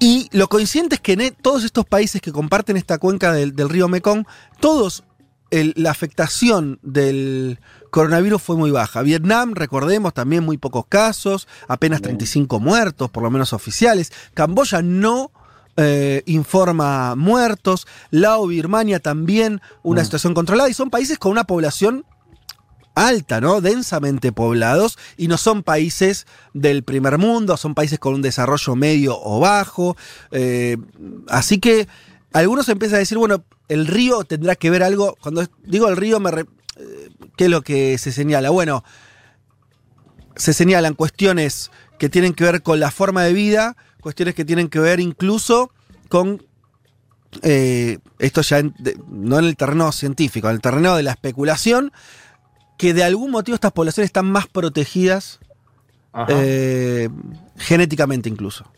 Y 0.00 0.30
lo 0.32 0.48
coincidente 0.48 0.94
es 0.94 1.02
que 1.02 1.12
en 1.12 1.34
todos 1.34 1.62
estos 1.62 1.84
países 1.84 2.22
que 2.22 2.32
comparten 2.32 2.78
esta 2.78 2.96
cuenca 2.96 3.34
del, 3.34 3.54
del 3.54 3.68
río 3.68 3.86
Mekong, 3.86 4.24
todos 4.60 5.04
la 5.52 5.90
afectación 5.90 6.78
del 6.82 7.58
coronavirus 7.90 8.42
fue 8.42 8.56
muy 8.56 8.70
baja. 8.70 9.02
Vietnam, 9.02 9.52
recordemos, 9.54 10.14
también 10.14 10.44
muy 10.44 10.56
pocos 10.56 10.86
casos, 10.88 11.46
apenas 11.68 12.00
35 12.00 12.58
muertos, 12.58 13.10
por 13.10 13.22
lo 13.22 13.30
menos 13.30 13.52
oficiales. 13.52 14.12
Camboya 14.32 14.80
no 14.82 15.30
eh, 15.76 16.22
informa 16.26 17.14
muertos. 17.16 17.86
Lao, 18.10 18.46
Birmania 18.46 19.00
también 19.00 19.60
una 19.82 20.00
mm. 20.00 20.04
situación 20.04 20.34
controlada. 20.34 20.70
Y 20.70 20.74
son 20.74 20.90
países 20.90 21.18
con 21.18 21.32
una 21.32 21.44
población 21.44 22.06
alta, 22.94 23.40
¿no? 23.40 23.60
Densamente 23.60 24.32
poblados 24.32 24.98
y 25.16 25.28
no 25.28 25.38
son 25.38 25.62
países 25.62 26.26
del 26.52 26.82
primer 26.82 27.18
mundo, 27.18 27.56
son 27.56 27.74
países 27.74 27.98
con 27.98 28.14
un 28.14 28.22
desarrollo 28.22 28.76
medio 28.76 29.18
o 29.20 29.40
bajo. 29.40 29.96
Eh, 30.30 30.76
así 31.28 31.58
que 31.58 31.88
algunos 32.32 32.68
empiezan 32.68 32.96
a 32.96 33.00
decir, 33.00 33.18
bueno, 33.18 33.44
el 33.68 33.86
río 33.86 34.24
tendrá 34.24 34.56
que 34.56 34.70
ver 34.70 34.82
algo. 34.82 35.16
Cuando 35.20 35.46
digo 35.64 35.88
el 35.88 35.96
río, 35.96 36.20
me 36.20 36.30
eh, 36.30 36.44
¿qué 37.36 37.44
es 37.44 37.50
lo 37.50 37.62
que 37.62 37.98
se 37.98 38.12
señala? 38.12 38.50
Bueno, 38.50 38.84
se 40.36 40.52
señalan 40.52 40.94
cuestiones 40.94 41.70
que 41.98 42.08
tienen 42.08 42.34
que 42.34 42.44
ver 42.44 42.62
con 42.62 42.80
la 42.80 42.90
forma 42.90 43.22
de 43.24 43.32
vida, 43.32 43.76
cuestiones 44.00 44.34
que 44.34 44.44
tienen 44.44 44.68
que 44.68 44.78
ver 44.78 45.00
incluso 45.00 45.70
con 46.08 46.42
eh, 47.42 47.98
esto 48.18 48.42
ya 48.42 48.62
no 49.08 49.38
en 49.38 49.44
el 49.44 49.56
terreno 49.56 49.90
científico, 49.92 50.48
en 50.48 50.56
el 50.56 50.60
terreno 50.60 50.96
de 50.96 51.02
la 51.02 51.12
especulación, 51.12 51.92
que 52.76 52.92
de 52.92 53.04
algún 53.04 53.30
motivo 53.30 53.54
estas 53.54 53.72
poblaciones 53.72 54.08
están 54.08 54.30
más 54.30 54.46
protegidas 54.48 55.40
eh, 56.28 57.08
genéticamente 57.56 58.28
incluso. 58.28 58.70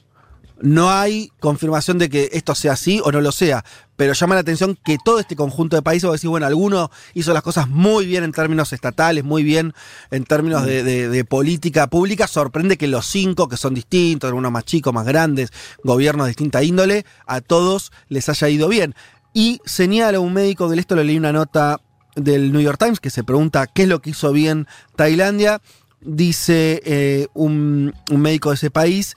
No 0.65 0.91
hay 0.91 1.31
confirmación 1.41 1.99
de 1.99 2.09
que 2.09 2.31
esto 2.33 2.55
sea 2.55 2.73
así 2.73 2.99
o 3.05 3.13
no 3.13 3.21
lo 3.21 3.33
sea, 3.33 3.67
pero 3.97 4.15
llama 4.15 4.35
la 4.35 4.41
atención 4.41 4.79
que 4.83 4.97
todo 5.05 5.21
este 5.21 5.37
conjunto 5.37 5.77
de 5.77 5.83
países, 5.83 6.09
vos 6.09 6.19
decís, 6.19 6.31
bueno, 6.31 6.47
alguno 6.47 6.91
hizo 7.13 7.35
las 7.35 7.43
cosas 7.43 7.69
muy 7.69 8.07
bien 8.07 8.25
en 8.25 8.33
términos 8.33 8.73
estatales, 8.73 9.25
muy 9.25 9.43
bien 9.43 9.75
en 10.11 10.25
términos 10.25 10.65
de, 10.65 11.27
política 11.29 11.87
pública, 11.89 12.27
sorprende 12.27 12.79
que 12.79 12.87
los 12.87 13.05
cinco, 13.05 13.47
que 13.47 13.59
son 13.59 13.75
distintos, 13.75 14.29
algunos 14.29 14.51
más 14.51 14.65
chicos, 14.65 14.95
más 14.95 15.05
grandes, 15.05 15.53
gobiernos 15.83 16.25
de 16.25 16.31
distinta 16.31 16.63
índole, 16.63 17.05
a 17.27 17.43
todos 17.43 17.93
les 18.09 18.31
haya 18.31 18.49
ido 18.49 18.67
bien. 18.69 18.95
Y 19.35 19.61
señala 19.67 20.19
un 20.19 20.33
médico, 20.33 20.71
de 20.71 20.81
esto 20.81 20.97
lo 20.97 21.05
leí 21.05 21.19
una 21.19 21.33
nota 21.33 21.79
del 22.17 22.53
New 22.53 22.63
York 22.63 22.79
Times, 22.79 23.01
que 23.01 23.11
se 23.11 23.23
pregunta 23.23 23.67
qué 23.67 23.83
es 23.83 23.89
lo 23.89 24.01
que 24.01 24.11
hizo 24.11 24.33
bien 24.33 24.67
Tailandia, 24.97 25.61
dice 26.01 26.81
eh, 26.87 27.27
un 27.35 27.93
médico 28.09 28.49
de 28.49 28.55
ese 28.55 28.71
país, 28.71 29.15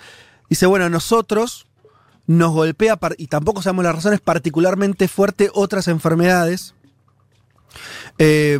dice, 0.49 0.65
bueno, 0.65 0.89
nosotros 0.89 1.67
nos 2.25 2.51
golpea, 2.51 2.99
y 3.17 3.27
tampoco 3.27 3.61
sabemos 3.61 3.85
las 3.85 3.95
razones, 3.95 4.19
particularmente 4.19 5.07
fuerte 5.07 5.49
otras 5.53 5.87
enfermedades. 5.87 6.73
Eh, 8.17 8.59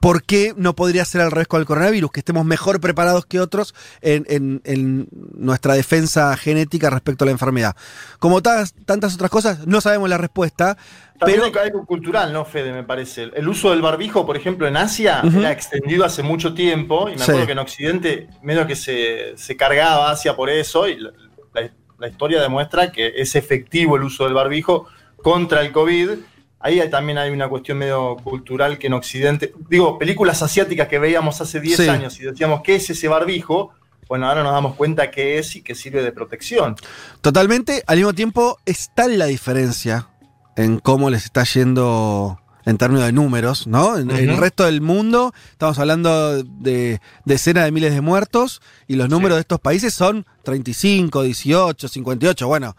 ¿Por 0.00 0.24
qué 0.24 0.52
no 0.56 0.74
podría 0.74 1.04
ser 1.04 1.20
al 1.20 1.30
revés 1.30 1.46
con 1.46 1.60
el 1.60 1.66
coronavirus? 1.66 2.10
Que 2.10 2.18
estemos 2.20 2.44
mejor 2.44 2.80
preparados 2.80 3.24
que 3.24 3.38
otros 3.38 3.72
en, 4.00 4.26
en- 4.28 5.08
nuestra 5.36 5.74
defensa 5.74 6.36
genética 6.36 6.90
respecto 6.90 7.22
a 7.22 7.26
la 7.26 7.30
enfermedad. 7.30 7.76
Como 8.18 8.42
tas- 8.42 8.74
tantas 8.84 9.14
otras 9.14 9.30
cosas, 9.30 9.64
no 9.68 9.80
sabemos 9.80 10.08
la 10.10 10.18
respuesta, 10.18 10.76
pero 11.24 11.44
hay 11.44 11.52
algo 11.68 11.84
cultural, 11.86 12.32
¿no, 12.32 12.44
Fede? 12.44 12.72
Me 12.72 12.84
parece. 12.84 13.30
El 13.34 13.48
uso 13.48 13.70
del 13.70 13.82
barbijo, 13.82 14.24
por 14.26 14.36
ejemplo, 14.36 14.66
en 14.66 14.76
Asia, 14.76 15.20
Ujú. 15.24 15.40
era 15.40 15.52
extendido 15.52 16.04
hace 16.04 16.22
mucho 16.22 16.54
tiempo. 16.54 17.08
Y 17.08 17.12
me 17.12 17.18
Sí. 17.18 17.24
acuerdo 17.24 17.46
que 17.46 17.52
en 17.52 17.58
Occidente, 17.58 18.28
menos 18.42 18.66
que 18.66 18.76
se, 18.76 19.36
se 19.36 19.56
cargaba 19.56 20.10
Asia 20.10 20.34
por 20.36 20.50
eso. 20.50 20.88
Y 20.88 20.96
la, 20.98 21.10
la- 21.54 21.70
la 21.98 22.08
historia 22.08 22.40
demuestra 22.40 22.90
que 22.90 23.12
es 23.16 23.34
efectivo 23.36 23.96
el 23.96 24.02
uso 24.02 24.24
del 24.24 24.34
barbijo 24.34 24.86
contra 25.22 25.60
el 25.60 25.70
COVID. 25.72 26.10
Ahí 26.58 26.80
también 26.90 27.18
hay 27.18 27.30
una 27.30 27.48
cuestión 27.48 27.78
medio 27.78 28.16
cultural 28.22 28.78
que 28.78 28.86
en 28.88 28.92
Occidente. 28.94 29.52
Digo, 29.68 29.98
películas 29.98 30.42
asiáticas 30.42 30.86
que 30.88 30.98
veíamos 30.98 31.40
hace 31.40 31.60
10 31.60 31.76
Sí. 31.76 31.88
años 31.88 32.18
y 32.20 32.24
decíamos, 32.24 32.62
¿qué 32.62 32.76
es 32.76 32.88
ese 32.90 33.08
barbijo? 33.08 33.72
Bueno, 34.08 34.28
ahora 34.28 34.42
nos 34.42 34.52
damos 34.52 34.74
cuenta 34.76 35.10
qué 35.10 35.38
es 35.38 35.56
y 35.56 35.62
que 35.62 35.74
sirve 35.74 36.02
de 36.02 36.12
protección. 36.12 36.76
Totalmente, 37.20 37.82
al 37.86 37.96
mismo 37.96 38.12
tiempo 38.12 38.58
está 38.66 39.08
la 39.08 39.26
diferencia 39.26 40.08
en 40.56 40.78
cómo 40.78 41.10
les 41.10 41.24
está 41.24 41.44
yendo 41.44 42.38
en 42.64 42.78
términos 42.78 43.06
de 43.06 43.12
números, 43.12 43.66
¿no? 43.66 43.98
En, 43.98 44.10
el 44.10 44.36
resto 44.36 44.64
del 44.64 44.80
mundo 44.80 45.32
estamos 45.50 45.78
hablando 45.78 46.42
de 46.42 47.00
decenas 47.24 47.64
de 47.64 47.72
miles 47.72 47.92
de 47.92 48.00
muertos 48.00 48.62
y 48.86 48.94
los 48.94 49.08
números 49.08 49.36
de 49.36 49.40
estos 49.40 49.58
países 49.60 49.94
son 49.94 50.26
35, 50.44 51.22
18, 51.22 51.88
58, 51.88 52.46
bueno, 52.46 52.76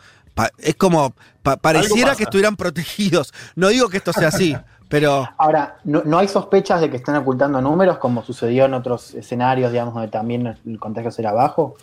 es 0.58 0.76
como, 0.76 1.14
pa- 1.42 1.58
pareciera 1.58 2.16
que 2.16 2.24
estuvieran 2.24 2.56
protegidos. 2.56 3.34
No 3.56 3.68
digo 3.68 3.90
que 3.90 3.98
esto 3.98 4.14
sea 4.14 4.30
así, 4.30 4.56
pero... 4.88 5.28
Ahora, 5.38 5.78
¿no, 5.84 6.02
no 6.06 6.18
hay 6.18 6.28
sospechas 6.28 6.80
de 6.80 6.90
que 6.90 6.98
están 6.98 7.16
ocultando 7.18 7.60
números 7.62 7.98
como 7.98 8.24
sucedió 8.24 8.66
en 8.66 8.74
otros 8.74 9.14
escenarios, 9.14 9.72
digamos, 9.72 9.94
donde 9.94 10.10
también 10.10 10.58
el 10.66 10.80
contagio 10.80 11.12
será 11.12 11.34
bajo? 11.34 11.76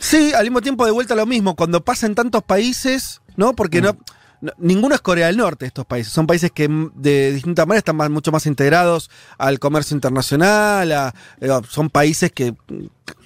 Sí, 0.00 0.32
al 0.32 0.44
mismo 0.44 0.60
tiempo 0.60 0.84
de 0.86 0.92
vuelta 0.92 1.14
lo 1.14 1.26
mismo, 1.26 1.54
cuando 1.54 1.84
pasa 1.84 2.06
en 2.06 2.14
tantos 2.14 2.42
países, 2.42 3.20
¿no? 3.36 3.52
Porque 3.52 3.82
no, 3.82 3.96
no- 4.40 4.52
ninguno 4.58 4.94
es 4.94 5.00
Corea 5.00 5.26
del 5.28 5.36
Norte 5.36 5.66
estos 5.66 5.84
países, 5.86 6.12
son 6.12 6.26
países 6.26 6.50
que 6.52 6.68
mm, 6.68 6.92
de 6.94 7.32
distinta 7.32 7.66
manera 7.66 7.78
están 7.78 7.96
más- 7.96 8.10
mucho 8.10 8.30
más 8.32 8.46
integrados 8.46 9.10
al 9.38 9.58
comercio 9.58 9.94
internacional, 9.94 10.92
a- 10.92 11.14
eh, 11.40 11.48
son 11.68 11.90
países 11.90 12.30
que, 12.32 12.54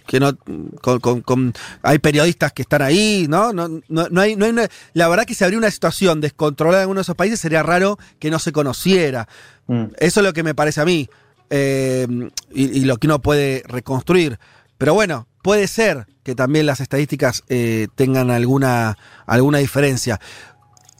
que 0.06 0.20
no, 0.20 0.36
con, 0.80 1.00
con- 1.00 1.20
con- 1.22 1.54
hay 1.82 1.98
periodistas 1.98 2.52
que 2.52 2.62
están 2.62 2.82
ahí, 2.82 3.26
¿no? 3.28 3.52
No, 3.52 3.68
no, 3.88 4.08
no 4.10 4.20
hay, 4.20 4.36
no 4.36 4.44
hay 4.44 4.50
una- 4.50 4.68
la 4.94 5.08
verdad 5.08 5.24
que 5.24 5.34
si 5.34 5.44
habría 5.44 5.58
una 5.58 5.70
situación 5.70 6.20
descontrolada 6.20 6.78
en 6.80 6.82
alguno 6.82 6.98
de 6.98 7.02
esos 7.02 7.16
países 7.16 7.40
sería 7.40 7.62
raro 7.62 7.98
que 8.18 8.30
no 8.30 8.38
se 8.38 8.52
conociera. 8.52 9.28
Mm. 9.68 9.84
Eso 9.98 10.20
es 10.20 10.24
lo 10.26 10.32
que 10.32 10.42
me 10.42 10.54
parece 10.54 10.80
a 10.80 10.84
mí. 10.84 11.08
eh, 11.54 12.06
y, 12.54 12.78
y 12.78 12.84
lo 12.86 12.96
que 12.96 13.06
uno 13.06 13.20
puede 13.20 13.62
reconstruir. 13.66 14.38
Pero 14.78 14.94
bueno, 14.94 15.28
puede 15.42 15.66
ser 15.68 16.06
que 16.22 16.34
también 16.34 16.64
las 16.64 16.80
estadísticas 16.80 17.42
eh, 17.50 17.88
tengan 17.94 18.30
alguna, 18.30 18.96
alguna 19.26 19.58
diferencia. 19.58 20.18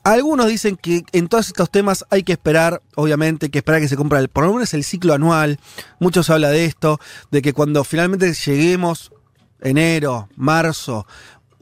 Algunos 0.05 0.49
dicen 0.49 0.77
que 0.77 1.05
en 1.13 1.29
todos 1.29 1.47
estos 1.47 1.71
temas 1.71 2.05
hay 2.11 2.25
que 2.25 2.33
esperar, 2.33 2.83
obviamente, 2.97 3.47
hay 3.47 3.51
que 3.51 3.59
esperar 3.59 3.81
que 3.81 3.89
se 3.89 3.97
cumpla 3.97 4.19
el, 4.19 4.29
por 4.29 4.45
lo 4.45 4.53
menos 4.53 4.75
el 4.75 4.83
ciclo 4.83 5.15
anual. 5.15 5.61
Muchos 6.01 6.29
habla 6.29 6.51
de 6.51 6.65
esto, 6.65 6.99
de 7.31 7.41
que 7.41 7.53
cuando 7.53 7.85
finalmente 7.85 8.33
lleguemos 8.33 9.13
enero, 9.61 10.29
marzo, 10.35 11.07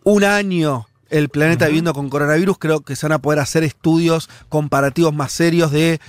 un 0.04 0.24
año 0.24 0.86
el 1.10 1.28
planeta 1.28 1.66
viviendo 1.66 1.92
con 1.92 2.08
coronavirus, 2.08 2.56
creo 2.58 2.80
que 2.80 2.96
se 2.96 3.06
van 3.06 3.12
a 3.12 3.18
poder 3.18 3.40
hacer 3.40 3.62
estudios 3.64 4.30
comparativos 4.48 5.12
más 5.12 5.32
serios 5.32 5.70
de 5.72 6.00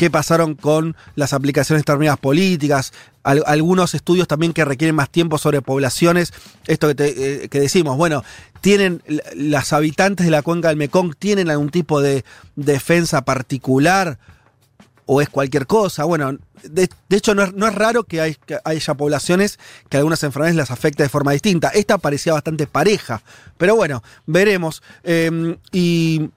qué 0.00 0.10
pasaron 0.10 0.54
con 0.54 0.96
las 1.14 1.34
aplicaciones 1.34 1.80
de 1.80 1.82
determinadas 1.82 2.18
políticas, 2.18 2.94
al- 3.22 3.44
algunos 3.46 3.94
estudios 3.94 4.26
también 4.26 4.54
que 4.54 4.64
requieren 4.64 4.94
más 4.96 5.10
tiempo 5.10 5.36
sobre 5.36 5.60
poblaciones, 5.60 6.32
esto 6.66 6.96
que, 6.96 7.04
eh, 7.44 7.48
decimos, 7.52 7.98
bueno, 7.98 8.24
tienen 8.62 9.02
las 9.34 9.74
habitantes 9.74 10.24
de 10.24 10.30
la 10.32 10.40
cuenca 10.40 10.68
del 10.68 10.78
Mekong 10.78 11.14
tienen 11.18 11.50
algún 11.50 11.68
tipo 11.68 12.00
de 12.00 12.24
defensa 12.56 13.26
particular 13.26 14.18
o 15.04 15.20
es 15.20 15.28
cualquier 15.28 15.66
cosa, 15.66 16.04
bueno, 16.04 16.38
de, 16.62 16.88
hecho 17.10 17.34
no 17.34 17.42
es, 17.42 17.52
no 17.52 17.66
es 17.68 17.74
raro 17.74 18.04
que, 18.04 18.22
hay- 18.22 18.36
que 18.46 18.56
haya 18.64 18.94
poblaciones 18.94 19.58
que 19.90 19.98
algunas 19.98 20.22
enfermedades 20.22 20.56
las 20.56 20.70
afecta 20.70 21.02
de 21.02 21.10
forma 21.10 21.32
distinta, 21.32 21.68
esta 21.74 21.98
parecía 21.98 22.32
bastante 22.32 22.66
pareja, 22.66 23.20
pero 23.58 23.76
bueno, 23.76 24.02
veremos, 24.24 24.82
Eh, 25.04 25.56
y 25.72 26.30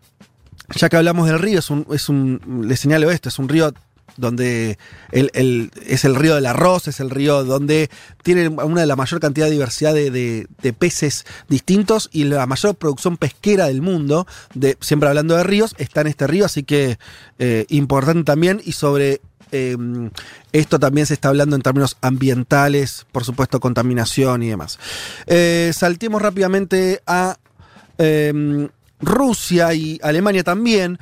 ya 0.75 0.89
que 0.89 0.97
hablamos 0.97 1.27
del 1.27 1.39
río, 1.39 1.59
es 1.59 1.69
un, 2.09 2.63
le 2.67 2.75
señalo 2.77 3.11
esto, 3.11 3.29
es 3.29 3.39
un 3.39 3.49
río 3.49 3.73
donde 4.15 4.77
el, 5.11 5.71
es 5.87 6.05
el 6.05 6.13
río 6.15 6.35
del 6.35 6.45
arroz, 6.45 6.87
es 6.87 6.99
el 6.99 7.09
río 7.09 7.43
donde 7.43 7.89
tiene 8.21 8.47
una 8.47 8.81
de 8.81 8.87
la 8.87 8.95
mayor 8.95 9.19
cantidad 9.19 9.47
de 9.47 9.53
diversidad 9.53 9.93
de, 9.93 10.11
de- 10.11 10.47
de 10.61 10.73
peces 10.73 11.25
distintos 11.49 12.09
y 12.11 12.25
la 12.25 12.45
mayor 12.45 12.75
producción 12.75 13.17
pesquera 13.17 13.65
del 13.67 13.81
mundo, 13.81 14.27
de, 14.53 14.77
siempre 14.81 15.09
hablando 15.09 15.35
de 15.35 15.43
ríos, 15.43 15.73
está 15.79 16.01
en 16.01 16.07
este 16.07 16.27
río, 16.27 16.45
así 16.45 16.61
que 16.63 16.99
eh, 17.39 17.65
importante 17.69 18.23
también 18.23 18.61
y 18.63 18.73
sobre... 18.73 19.19
eh, 19.51 19.77
esto 20.51 20.77
también 20.79 21.07
se 21.07 21.15
está 21.15 21.29
hablando 21.29 21.55
en 21.55 21.63
términos 21.63 21.97
ambientales, 22.01 23.07
por 23.11 23.23
supuesto, 23.23 23.59
contaminación 23.59 24.43
y 24.43 24.49
demás. 24.49 24.77
Eh, 25.25 25.71
saltemos 25.73 26.21
rápidamente 26.21 27.01
a 27.07 27.37
eh, 27.97 28.67
Rusia 29.05 29.73
y 29.73 29.99
Alemania 30.03 30.43
también. 30.43 30.97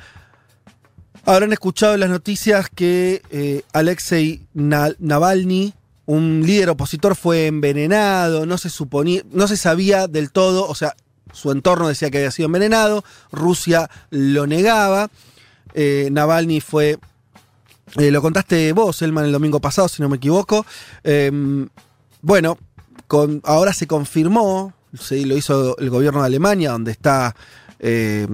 Habrán 1.24 1.52
escuchado 1.52 1.94
en 1.94 2.00
las 2.00 2.10
noticias 2.10 2.68
que 2.74 3.22
eh, 3.30 3.62
Alexei 3.72 4.42
Na- 4.54 4.94
Navalny, 4.98 5.72
un 6.06 6.42
líder 6.44 6.70
opositor, 6.70 7.14
fue 7.14 7.46
envenenado. 7.46 8.44
No 8.44 8.58
se 8.58 8.70
suponía, 8.70 9.22
no 9.30 9.46
se 9.46 9.56
sabía 9.56 10.08
del 10.08 10.32
todo, 10.32 10.66
o 10.68 10.74
sea, 10.74 10.96
su 11.32 11.52
entorno 11.52 11.88
decía 11.88 12.10
que 12.10 12.18
había 12.18 12.30
sido 12.32 12.46
envenenado. 12.46 13.04
Rusia 13.30 13.88
lo 14.10 14.46
negaba. 14.46 15.10
Eh, 15.74 16.08
Navalny 16.10 16.60
fue. 16.60 16.98
eh, 17.98 18.10
lo 18.10 18.20
contaste 18.20 18.72
vos, 18.72 19.00
Elman, 19.00 19.26
el 19.26 19.32
domingo 19.32 19.60
pasado, 19.60 19.86
si 19.88 20.02
no 20.02 20.08
me 20.08 20.16
equivoco. 20.16 20.66
Eh, 21.04 21.30
bueno, 22.20 22.58
ahora 23.44 23.72
se 23.72 23.86
confirmó, 23.86 24.72
lo 25.10 25.36
hizo 25.36 25.76
el 25.78 25.88
gobierno 25.90 26.20
de 26.20 26.26
Alemania, 26.26 26.72
donde 26.72 26.90
está 26.92 27.34
eh, 27.84 28.28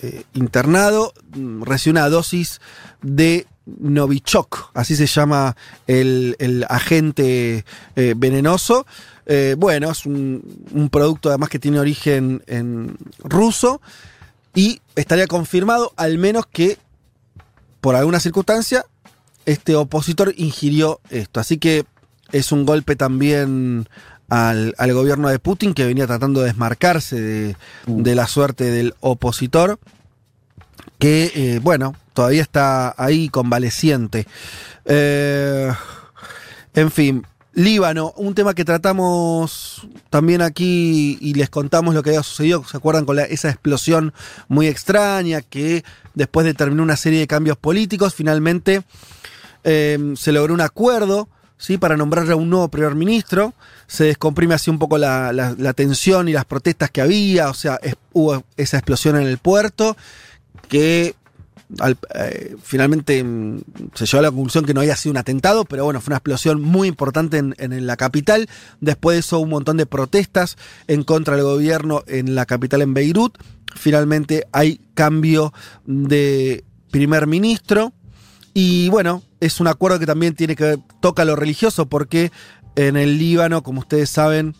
eh, 0.00 0.22
internado, 0.34 1.12
mm, 1.34 1.64
recibió 1.64 2.00
una 2.00 2.08
dosis 2.08 2.60
de 3.02 3.48
Novichok, 3.66 4.70
así 4.74 4.94
se 4.94 5.06
llama 5.06 5.56
el, 5.88 6.64
agente 6.68 7.64
eh, 7.96 8.14
venenoso. 8.16 8.86
Bueno, 9.56 9.90
es 9.90 10.06
un, 10.06 10.42
un 10.72 10.88
producto 10.88 11.30
además 11.30 11.48
que 11.48 11.58
tiene 11.58 11.80
origen 11.80 12.42
en 12.46 12.96
ruso 13.24 13.80
y 14.54 14.80
estaría 14.94 15.26
confirmado 15.26 15.92
al 15.96 16.18
menos 16.18 16.44
que 16.46 16.76
por 17.80 17.96
alguna 17.96 18.20
circunstancia 18.20 18.84
este 19.46 19.74
opositor 19.74 20.34
ingirió 20.36 21.00
esto. 21.10 21.40
Así 21.40 21.58
que 21.58 21.86
es 22.30 22.52
un 22.52 22.66
golpe 22.66 22.94
también 22.94 23.88
al, 24.32 24.74
al 24.78 24.94
gobierno 24.94 25.28
de 25.28 25.38
Putin 25.38 25.74
que 25.74 25.84
venía 25.84 26.06
tratando 26.06 26.40
de 26.40 26.46
desmarcarse 26.46 27.20
de, 27.20 27.56
de 27.86 28.14
la 28.14 28.26
suerte 28.26 28.64
del 28.70 28.94
opositor, 29.00 29.78
que 30.98 31.30
eh, 31.34 31.60
bueno, 31.62 31.94
todavía 32.14 32.40
está 32.40 32.94
ahí 32.96 33.28
convaleciente. 33.28 34.26
Eh, 34.86 35.70
en 36.74 36.90
fin, 36.90 37.26
Líbano, 37.52 38.14
un 38.16 38.34
tema 38.34 38.54
que 38.54 38.64
tratamos 38.64 39.86
también 40.08 40.40
aquí 40.40 41.18
y 41.20 41.34
les 41.34 41.50
contamos 41.50 41.94
lo 41.94 42.02
que 42.02 42.08
había 42.10 42.22
sucedido, 42.22 42.64
¿se 42.64 42.78
acuerdan 42.78 43.04
con 43.04 43.16
la- 43.16 43.24
esa 43.24 43.50
explosión 43.50 44.14
muy 44.48 44.66
extraña 44.66 45.42
que 45.42 45.84
después 46.14 46.46
de 46.46 46.54
terminar 46.54 46.84
una 46.84 46.96
serie 46.96 47.18
de 47.18 47.26
cambios 47.26 47.58
políticos, 47.58 48.14
finalmente 48.14 48.82
eh, 49.64 50.14
se 50.16 50.32
logró 50.32 50.54
un 50.54 50.62
acuerdo 50.62 51.28
¿sí? 51.62 51.78
para 51.78 51.96
nombrar 51.96 52.28
a 52.30 52.34
un 52.36 52.50
nuevo 52.50 52.68
primer 52.68 52.94
ministro. 52.96 53.54
Se 53.86 54.04
descomprime 54.04 54.54
así 54.54 54.68
un 54.68 54.78
poco 54.80 54.98
la, 54.98 55.32
la- 55.32 55.72
tensión 55.74 56.28
y 56.28 56.32
las 56.32 56.44
protestas 56.44 56.90
que 56.90 57.00
había, 57.00 57.48
o 57.48 57.54
sea, 57.54 57.78
hubo 58.12 58.42
esa 58.56 58.78
explosión 58.78 59.16
en 59.16 59.28
el 59.28 59.38
puerto 59.38 59.96
que 60.68 61.14
eh, 62.14 62.56
finalmente 62.62 63.22
mm, 63.22 63.60
se 63.94 64.06
llegó 64.06 64.18
a 64.18 64.22
la 64.22 64.30
conclusión 64.30 64.64
que 64.64 64.74
no 64.74 64.80
había 64.80 64.96
sido 64.96 65.12
un 65.12 65.18
atentado, 65.18 65.64
pero 65.64 65.84
bueno, 65.84 66.00
fue 66.00 66.10
una 66.10 66.16
explosión 66.18 66.60
muy 66.60 66.88
importante 66.88 67.38
en, 67.38 67.54
en 67.58 67.86
la 67.86 67.96
capital. 67.96 68.48
Después 68.80 69.14
de 69.14 69.20
eso 69.20 69.38
un 69.38 69.50
montón 69.50 69.76
de 69.76 69.86
protestas 69.86 70.56
en 70.88 71.04
contra 71.04 71.36
del 71.36 71.44
gobierno 71.44 72.02
en 72.08 72.34
la 72.34 72.44
capital, 72.44 72.82
en 72.82 72.92
Beirut. 72.94 73.38
Finalmente 73.76 74.46
hay 74.52 74.80
cambio 74.94 75.52
de 75.86 76.64
primer 76.90 77.26
ministro. 77.26 77.92
Y 78.54 78.88
bueno, 78.90 79.22
es 79.42 79.58
un 79.58 79.66
acuerdo 79.66 79.98
que 79.98 80.06
también 80.06 80.36
tiene 80.36 80.54
que 80.54 80.78
toca 81.00 81.24
lo 81.24 81.34
religioso, 81.34 81.86
porque 81.86 82.30
en 82.76 82.96
el 82.96 83.18
Líbano, 83.18 83.64
como 83.64 83.80
ustedes 83.80 84.08
saben, 84.08 84.54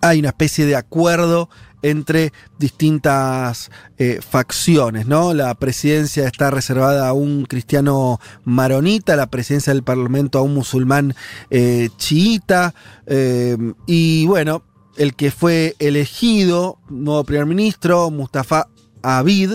hay 0.00 0.18
una 0.18 0.30
especie 0.30 0.66
de 0.66 0.74
acuerdo 0.74 1.48
entre 1.82 2.32
distintas 2.58 3.70
eh, 3.96 4.18
facciones, 4.20 5.06
¿no? 5.06 5.32
La 5.32 5.54
presidencia 5.54 6.26
está 6.26 6.50
reservada 6.50 7.08
a 7.08 7.12
un 7.12 7.44
cristiano 7.44 8.18
maronita, 8.44 9.14
la 9.14 9.30
presidencia 9.30 9.72
del 9.72 9.84
parlamento 9.84 10.40
a 10.40 10.42
un 10.42 10.54
musulmán 10.54 11.14
eh, 11.50 11.90
chiita, 11.96 12.74
eh, 13.06 13.56
y 13.86 14.26
bueno, 14.26 14.64
el 14.96 15.14
que 15.14 15.30
fue 15.30 15.76
elegido, 15.78 16.80
nuevo 16.88 17.22
primer 17.22 17.46
ministro, 17.46 18.10
Mustafa 18.10 18.66
Abid, 19.02 19.52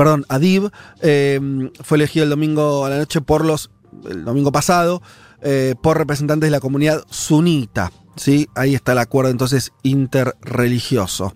perdón, 0.00 0.24
Adib, 0.30 0.70
eh, 1.02 1.38
fue 1.84 1.98
elegido 1.98 2.24
el 2.24 2.30
domingo 2.30 2.86
a 2.86 2.88
la 2.88 2.96
noche 2.96 3.20
por 3.20 3.44
los, 3.44 3.70
el 4.08 4.24
domingo 4.24 4.50
pasado, 4.50 5.02
eh, 5.42 5.74
por 5.82 5.98
representantes 5.98 6.46
de 6.46 6.50
la 6.50 6.60
comunidad 6.60 7.04
sunita. 7.10 7.92
¿sí? 8.16 8.48
Ahí 8.54 8.74
está 8.74 8.92
el 8.92 8.98
acuerdo 8.98 9.30
entonces 9.30 9.74
interreligioso. 9.82 11.34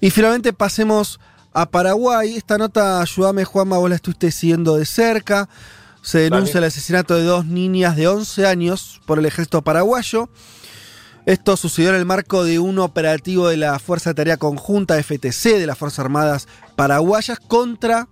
Y 0.00 0.10
finalmente 0.10 0.52
pasemos 0.52 1.20
a 1.52 1.70
Paraguay. 1.70 2.34
Esta 2.34 2.58
nota, 2.58 3.00
ayúdame 3.00 3.44
Juanma, 3.44 3.78
vos 3.78 3.88
la 3.88 3.94
estuviste 3.94 4.32
siguiendo 4.32 4.76
de 4.76 4.86
cerca. 4.86 5.48
Se 6.02 6.18
denuncia 6.18 6.54
Dale. 6.54 6.66
el 6.66 6.68
asesinato 6.70 7.14
de 7.14 7.22
dos 7.22 7.46
niñas 7.46 7.94
de 7.94 8.08
11 8.08 8.44
años 8.44 9.00
por 9.06 9.20
el 9.20 9.26
ejército 9.26 9.62
paraguayo. 9.62 10.28
Esto 11.30 11.56
sucedió 11.56 11.90
en 11.90 11.94
el 11.94 12.06
marco 12.06 12.42
de 12.42 12.58
un 12.58 12.80
operativo 12.80 13.46
de 13.46 13.56
la 13.56 13.78
Fuerza 13.78 14.10
de 14.10 14.14
Tarea 14.14 14.36
Conjunta 14.36 15.00
FTC 15.00 15.60
de 15.60 15.66
las 15.68 15.78
Fuerzas 15.78 16.00
Armadas 16.00 16.48
Paraguayas 16.74 17.38
contra 17.38 18.08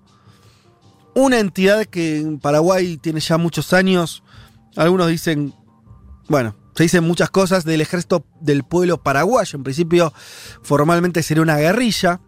una 1.17 1.41
entidad 1.41 1.85
que 1.87 2.21
en 2.21 2.39
Paraguay 2.39 2.97
tiene 2.97 3.19
ya 3.19 3.37
muchos 3.37 3.73
años. 3.73 4.23
Algunos 4.77 5.09
dicen, 5.09 5.53
bueno, 6.29 6.55
se 6.77 6.85
dicen 6.85 7.03
muchas 7.03 7.29
cosas 7.29 7.65
del 7.65 7.81
ejército 7.81 8.25
del 8.41 8.63
pueblo 8.63 9.03
paraguayo. 9.03 9.57
En 9.57 9.65
principio, 9.65 10.13
formalmente 10.63 11.25
sería 11.25 11.43
una 11.43 11.57
guerrilla 11.57 12.21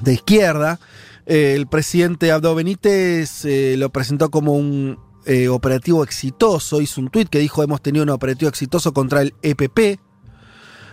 de 0.00 0.14
izquierda. 0.14 0.80
Eh, 1.26 1.54
el 1.54 1.68
presidente 1.68 2.32
Abdo 2.32 2.56
Benítez 2.56 3.44
eh, 3.44 3.76
lo 3.78 3.90
presentó 3.90 4.32
como 4.32 4.54
un 4.54 4.98
eh, 5.26 5.48
operativo 5.48 6.02
exitoso. 6.04 6.80
Hizo 6.80 7.00
un 7.00 7.08
tuit 7.08 7.28
que 7.28 7.38
dijo: 7.38 7.62
Hemos 7.62 7.80
tenido 7.80 8.02
un 8.02 8.10
operativo 8.10 8.48
exitoso 8.48 8.92
contra 8.92 9.22
el 9.22 9.34
EPP. 9.42 10.00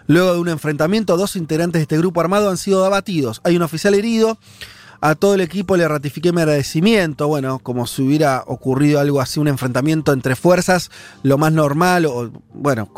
Luego 0.07 0.33
de 0.33 0.39
un 0.39 0.49
enfrentamiento, 0.49 1.17
dos 1.17 1.35
integrantes 1.35 1.79
de 1.79 1.83
este 1.83 1.97
grupo 1.97 2.19
armado 2.19 2.49
han 2.49 2.57
sido 2.57 2.83
abatidos. 2.83 3.41
Hay 3.43 3.55
un 3.55 3.61
oficial 3.61 3.93
herido. 3.93 4.39
A 5.01 5.15
todo 5.15 5.35
el 5.35 5.41
equipo 5.41 5.77
le 5.77 5.87
ratifiqué 5.87 6.33
mi 6.33 6.41
agradecimiento. 6.41 7.27
Bueno, 7.27 7.59
como 7.59 7.87
si 7.87 8.01
hubiera 8.01 8.43
ocurrido 8.47 8.99
algo 8.99 9.21
así, 9.21 9.39
un 9.39 9.47
enfrentamiento 9.47 10.11
entre 10.11 10.35
fuerzas, 10.35 10.91
lo 11.23 11.37
más 11.37 11.53
normal, 11.53 12.05
o 12.05 12.31
bueno, 12.53 12.91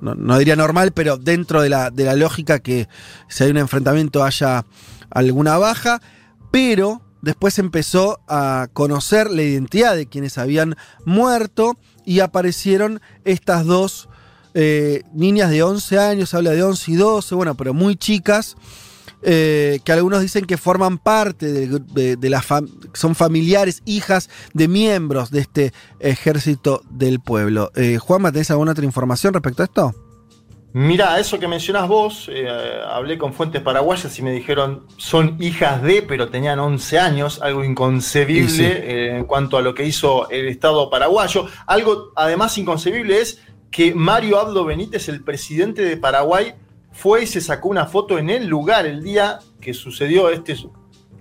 no, 0.00 0.14
no 0.16 0.38
diría 0.38 0.56
normal, 0.56 0.90
pero 0.92 1.18
dentro 1.18 1.62
de 1.62 1.68
la, 1.68 1.90
de 1.90 2.04
la 2.04 2.16
lógica 2.16 2.58
que 2.58 2.88
si 3.28 3.44
hay 3.44 3.50
un 3.50 3.58
enfrentamiento 3.58 4.24
haya 4.24 4.64
alguna 5.10 5.58
baja. 5.58 6.00
Pero 6.50 7.02
después 7.22 7.58
empezó 7.58 8.20
a 8.28 8.68
conocer 8.72 9.30
la 9.30 9.42
identidad 9.42 9.96
de 9.96 10.06
quienes 10.06 10.36
habían 10.38 10.76
muerto 11.06 11.76
y 12.04 12.20
aparecieron 12.20 13.00
estas 13.24 13.64
dos 13.64 14.08
eh, 14.54 15.02
niñas 15.14 15.50
de 15.50 15.62
11 15.62 15.98
años, 15.98 16.34
habla 16.34 16.50
de 16.50 16.62
11 16.62 16.90
y 16.92 16.96
12, 16.96 17.34
bueno, 17.34 17.54
pero 17.54 17.72
muy 17.72 17.96
chicas, 17.96 18.56
eh, 19.22 19.78
que 19.84 19.92
algunos 19.92 20.20
dicen 20.20 20.44
que 20.46 20.56
forman 20.58 20.98
parte 20.98 21.46
de, 21.52 21.78
de- 21.94 22.16
de 22.16 22.28
la 22.30 22.44
son 22.92 23.14
familiares, 23.14 23.80
hijas 23.86 24.28
de 24.52 24.66
miembros 24.68 25.30
de 25.30 25.40
este 25.40 25.72
ejército 26.00 26.82
del 26.90 27.20
pueblo. 27.20 27.70
Eh, 27.76 27.98
Juanma, 27.98 28.32
¿tenés 28.32 28.50
alguna 28.50 28.72
otra 28.72 28.84
información 28.84 29.32
respecto 29.32 29.62
a 29.62 29.66
esto? 29.66 29.94
Mira, 30.74 31.18
eso 31.18 31.38
que 31.38 31.46
mencionás 31.48 31.86
vos, 31.86 32.30
eh, 32.32 32.48
hablé 32.88 33.18
con 33.18 33.34
fuentes 33.34 33.60
paraguayas 33.60 34.18
y 34.18 34.22
me 34.22 34.32
dijeron 34.32 34.86
son 34.96 35.36
hijas 35.38 35.82
de, 35.82 36.02
pero 36.02 36.30
tenían 36.30 36.58
11 36.58 36.98
años, 36.98 37.42
algo 37.42 37.62
inconcebible 37.62 38.48
sí. 38.48 38.64
eh, 38.64 39.16
en 39.18 39.24
cuanto 39.24 39.58
a 39.58 39.62
lo 39.62 39.74
que 39.74 39.84
hizo 39.84 40.30
el 40.30 40.48
Estado 40.48 40.88
paraguayo. 40.88 41.46
Algo 41.66 42.12
además 42.16 42.56
inconcebible 42.56 43.20
es 43.20 43.42
que 43.70 43.94
Mario 43.94 44.38
Abdo 44.38 44.64
Benítez, 44.64 45.10
el 45.10 45.22
presidente 45.22 45.82
de 45.82 45.98
Paraguay, 45.98 46.54
fue 46.90 47.24
y 47.24 47.26
se 47.26 47.42
sacó 47.42 47.68
una 47.68 47.86
foto 47.86 48.18
en 48.18 48.30
el 48.30 48.46
lugar 48.46 48.86
el 48.86 49.02
día 49.02 49.40
que 49.60 49.74
sucedió 49.74 50.30
este. 50.30 50.56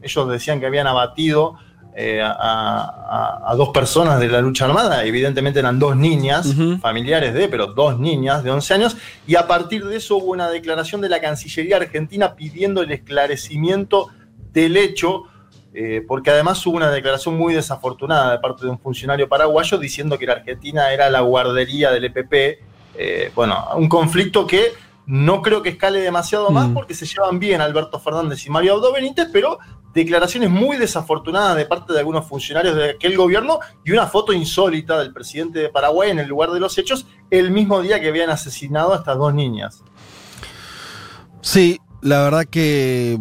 Ellos 0.01 0.29
decían 0.29 0.61
que 0.61 0.65
habían 0.65 0.87
abatido 0.87 1.57
eh, 1.95 2.21
a, 2.21 2.31
a- 2.31 3.51
a 3.51 3.55
dos 3.55 3.69
personas 3.69 4.19
de 4.19 4.27
la 4.29 4.39
lucha 4.41 4.65
armada, 4.65 5.03
evidentemente 5.03 5.59
eran 5.59 5.77
dos 5.79 5.95
niñas, 5.95 6.47
familiares 6.79 7.33
de, 7.33 7.47
pero 7.49 7.67
dos 7.67 7.99
niñas 7.99 8.43
de 8.43 8.51
11 8.51 8.73
años, 8.73 8.97
y 9.27 9.35
a 9.35 9.47
partir 9.47 9.85
de 9.85 9.97
eso 9.97 10.17
hubo 10.17 10.31
una 10.31 10.49
declaración 10.49 11.01
de 11.01 11.09
la 11.09 11.19
Cancillería 11.19 11.77
Argentina 11.77 12.35
pidiendo 12.35 12.81
el 12.81 12.91
esclarecimiento 12.91 14.07
del 14.53 14.77
hecho, 14.77 15.23
eh, 15.73 16.03
porque 16.07 16.29
además 16.31 16.65
hubo 16.65 16.75
una 16.77 16.91
declaración 16.91 17.37
muy 17.37 17.53
desafortunada 17.53 18.31
de 18.33 18.39
parte 18.39 18.63
de 18.65 18.71
un 18.71 18.79
funcionario 18.79 19.27
paraguayo 19.29 19.77
diciendo 19.77 20.17
que 20.17 20.25
la 20.25 20.33
Argentina 20.33 20.91
era 20.91 21.09
la 21.09 21.21
guardería 21.21 21.91
del 21.91 22.05
EPP. 22.05 22.33
Eh, 22.97 23.31
bueno, 23.33 23.65
un 23.77 23.87
conflicto 23.87 24.45
que 24.45 24.73
no 25.05 25.41
creo 25.41 25.61
que 25.61 25.69
escale 25.69 25.99
demasiado 25.99 26.51
más 26.51 26.69
Mm. 26.69 26.73
porque 26.73 26.93
se 26.93 27.05
llevan 27.05 27.39
bien 27.39 27.59
Alberto 27.61 27.99
Fernández 27.99 28.45
y 28.45 28.49
Mario 28.49 28.73
Abdo 28.75 28.93
Benítez, 28.93 29.27
pero 29.33 29.57
declaraciones 29.93 30.49
muy 30.49 30.77
desafortunadas 30.77 31.57
de 31.57 31.65
parte 31.65 31.91
de 31.91 31.99
algunos 31.99 32.25
funcionarios 32.25 32.75
de 32.75 32.91
aquel 32.91 33.17
gobierno 33.17 33.59
y 33.83 33.91
una 33.91 34.07
foto 34.07 34.31
insólita 34.31 34.97
del 34.99 35.11
presidente 35.11 35.59
de 35.59 35.69
Paraguay 35.69 36.11
en 36.11 36.19
el 36.19 36.27
lugar 36.29 36.51
de 36.51 36.59
los 36.61 36.77
hechos 36.77 37.05
el 37.29 37.51
mismo 37.51 37.81
día 37.81 37.99
que 37.99 38.07
habían 38.07 38.29
asesinado 38.29 38.93
a 38.93 38.97
estas 38.97 39.17
dos 39.17 39.33
niñas. 39.33 39.83
Sí, 41.41 41.79
la 42.01 42.23
verdad 42.23 42.45
que 42.45 43.19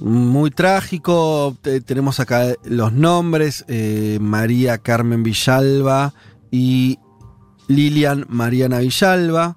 muy 0.00 0.50
trágico. 0.50 1.56
Te- 1.62 1.80
tenemos 1.80 2.20
acá 2.20 2.54
los 2.64 2.92
nombres: 2.92 3.64
eh, 3.68 4.18
María 4.20 4.78
Carmen 4.78 5.22
Villalba 5.22 6.12
y 6.50 6.98
Lilian 7.68 8.26
Mariana 8.28 8.78
Villalba, 8.80 9.56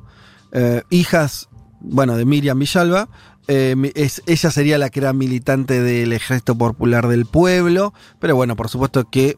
eh, 0.52 0.84
hijas, 0.90 1.50
bueno, 1.80 2.16
de 2.18 2.26
Miriam 2.26 2.58
Villalba. 2.60 3.08
Eh, 3.50 3.76
es- 3.96 4.22
ella 4.28 4.52
sería 4.52 4.78
la 4.78 4.90
que 4.90 5.00
era 5.00 5.14
militante 5.14 5.82
del 5.82 6.12
Ejército 6.14 6.58
Popular 6.58 7.08
del 7.08 7.26
Pueblo, 7.26 7.94
pero 8.20 8.36
bueno, 8.36 8.56
por 8.56 8.68
supuesto 8.70 9.10
que 9.10 9.38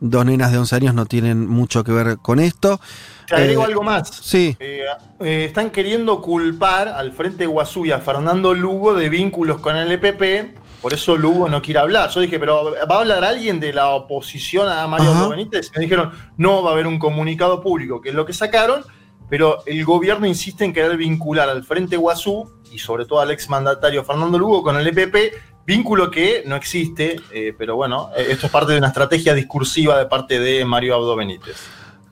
dos 0.00 0.24
nenas 0.24 0.52
de 0.52 0.58
11 0.58 0.76
años 0.76 0.94
no 0.94 1.06
tienen 1.06 1.48
mucho 1.48 1.82
que 1.82 1.90
ver 1.90 2.18
con 2.18 2.38
esto. 2.38 2.80
Te 3.26 3.34
agrego 3.34 3.62
Eh, 3.62 3.64
algo 3.64 3.82
más. 3.82 4.08
Sí, 4.22 4.56
Eh, 4.60 4.84
eh, 5.20 5.44
están 5.46 5.70
queriendo 5.70 6.22
culpar 6.22 6.86
al 6.88 7.10
Frente 7.12 7.46
Guazú 7.46 7.84
y 7.84 7.90
a 7.90 7.98
Fernando 7.98 8.54
Lugo 8.54 8.94
de 8.94 9.08
vínculos 9.08 9.58
con 9.60 9.74
el 9.76 9.90
EPP, 9.90 10.54
por 10.80 10.94
eso 10.94 11.16
Lugo 11.16 11.48
no 11.48 11.60
quiere 11.60 11.80
hablar. 11.80 12.10
Yo 12.10 12.20
dije, 12.20 12.38
pero 12.38 12.74
¿va 12.88 12.94
a 12.94 13.00
hablar 13.00 13.24
alguien 13.24 13.58
de 13.58 13.72
la 13.72 13.88
oposición 13.88 14.68
a 14.68 14.86
Mario 14.86 15.30
Benítez? 15.30 15.72
Me 15.74 15.82
dijeron, 15.82 16.12
no, 16.36 16.62
va 16.62 16.70
a 16.70 16.72
haber 16.74 16.86
un 16.86 17.00
comunicado 17.00 17.60
público, 17.60 18.00
que 18.00 18.10
es 18.10 18.14
lo 18.14 18.24
que 18.24 18.32
sacaron, 18.32 18.84
pero 19.28 19.62
el 19.66 19.84
gobierno 19.84 20.26
insiste 20.26 20.64
en 20.64 20.72
querer 20.72 20.96
vincular 20.96 21.48
al 21.48 21.64
Frente 21.64 21.96
Guazú 21.96 22.50
y 22.72 22.78
sobre 22.78 23.04
todo 23.04 23.20
al 23.20 23.30
exmandatario 23.30 24.04
Fernando 24.04 24.38
Lugo 24.38 24.62
con 24.62 24.76
el 24.76 24.86
EPP, 24.86 25.34
vínculo 25.66 26.10
que 26.10 26.42
no 26.46 26.56
existe, 26.56 27.20
eh, 27.30 27.54
pero 27.56 27.76
bueno, 27.76 28.10
eh, 28.16 28.28
esto 28.30 28.46
es 28.46 28.52
parte 28.52 28.72
de 28.72 28.78
una 28.78 28.88
estrategia 28.88 29.34
discursiva 29.34 29.98
de 29.98 30.06
parte 30.06 30.40
de 30.40 30.64
Mario 30.64 30.94
Abdo 30.94 31.16
Benítez. 31.16 31.56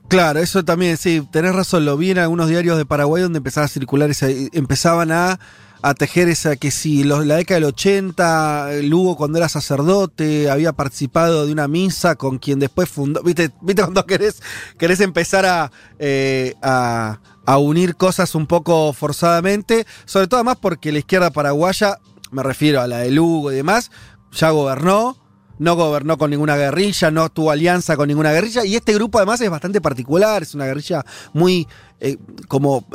Claro, 0.07 0.39
eso 0.39 0.63
también, 0.63 0.95
sí, 0.95 1.27
tenés 1.31 1.53
razón, 1.53 1.83
lo 1.83 1.97
vi 1.97 2.11
en 2.11 2.19
algunos 2.19 2.47
diarios 2.47 2.77
de 2.77 2.85
Paraguay 2.85 3.23
donde 3.23 3.37
empezaba 3.37 3.65
a 3.65 3.69
circular 3.69 4.09
esa, 4.09 4.27
empezaban 4.29 5.11
a, 5.11 5.39
a 5.81 5.93
tejer 5.93 6.27
esa 6.29 6.55
que 6.55 6.71
si 6.71 7.03
la 7.03 7.19
década 7.19 7.59
del 7.59 7.65
80, 7.65 8.69
Lugo 8.83 9.15
cuando 9.15 9.37
era 9.37 9.49
sacerdote 9.49 10.49
había 10.49 10.73
participado 10.73 11.45
de 11.45 11.51
una 11.51 11.67
misa 11.67 12.15
con 12.15 12.39
quien 12.39 12.59
después 12.59 12.89
fundó, 12.89 13.21
viste, 13.23 13.51
viste 13.61 13.81
cuando 13.83 14.05
querés, 14.05 14.41
querés 14.77 14.99
empezar 14.99 15.45
a, 15.45 15.71
eh, 15.99 16.55
a, 16.61 17.19
a 17.45 17.57
unir 17.57 17.95
cosas 17.95 18.35
un 18.35 18.47
poco 18.47 18.93
forzadamente, 18.93 19.85
sobre 20.05 20.27
todo 20.27 20.39
además 20.39 20.57
porque 20.61 20.91
la 20.91 20.99
izquierda 20.99 21.31
paraguaya, 21.31 21.99
me 22.31 22.43
refiero 22.43 22.81
a 22.81 22.87
la 22.87 22.99
de 22.99 23.11
Lugo 23.11 23.51
y 23.51 23.55
demás, 23.55 23.91
ya 24.31 24.49
gobernó, 24.49 25.17
no 25.59 25.75
gobernó 25.75 26.17
con 26.17 26.29
ninguna 26.29 26.55
guerrilla, 26.55 27.11
no 27.11 27.29
tuvo 27.29 27.51
alianza 27.51 27.97
con 27.97 28.07
ninguna 28.07 28.31
guerrilla. 28.31 28.65
Y 28.65 28.75
este 28.75 28.93
grupo 28.93 29.17
además 29.17 29.41
es 29.41 29.49
bastante 29.49 29.81
particular, 29.81 30.43
es 30.43 30.53
una 30.53 30.65
guerrilla 30.65 31.05
muy 31.33 31.67
eh, 31.99 32.17
como 32.47 32.85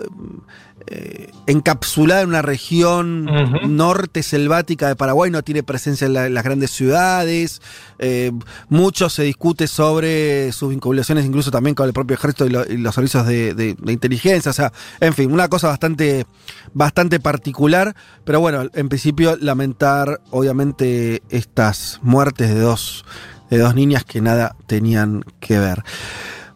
eh, 0.88 1.30
encapsulada 1.46 2.22
en 2.22 2.28
una 2.28 2.42
región 2.42 3.28
norte 3.76 4.22
selvática 4.24 4.88
de 4.88 4.96
Paraguay, 4.96 5.30
no 5.30 5.42
tiene 5.42 5.62
presencia 5.62 6.06
en, 6.06 6.12
la- 6.12 6.26
en 6.26 6.34
las 6.34 6.42
grandes 6.44 6.70
ciudades. 6.72 7.60
eh, 8.00 8.32
mucho 8.68 9.08
se 9.08 9.22
discute 9.22 9.68
sobre 9.68 10.50
sus 10.52 10.70
vinculaciones 10.70 11.24
incluso 11.24 11.50
también 11.52 11.74
con 11.76 11.86
el 11.86 11.92
propio 11.92 12.14
ejército 12.16 12.46
y, 12.46 12.50
lo- 12.50 12.64
y 12.68 12.76
los 12.78 12.94
servicios 12.96 13.26
de, 13.26 13.54
de- 13.54 13.74
de 13.80 13.92
inteligencia. 13.92 14.50
O 14.50 14.54
sea, 14.54 14.72
en 15.00 15.14
fin, 15.14 15.30
una 15.32 15.48
cosa 15.48 15.68
bastante, 15.68 16.26
bastante 16.74 17.20
particular. 17.20 17.94
Pero 18.24 18.40
bueno, 18.40 18.68
en 18.74 18.88
principio 18.88 19.36
lamentar 19.40 20.20
obviamente 20.30 21.22
estas 21.28 22.00
muertes 22.02 22.48
de 22.52 22.58
dos, 22.60 23.04
de 23.50 23.58
dos 23.58 23.74
niñas 23.76 24.04
que 24.04 24.20
nada 24.20 24.56
tenían 24.66 25.24
que 25.38 25.58
ver. 25.60 25.82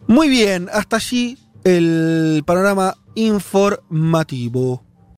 Muy 0.07 0.27
bien, 0.29 0.69
hasta 0.73 0.97
allí 0.97 1.37
el 1.67 2.43
panorama 2.45 2.95
informativo. 3.15 4.86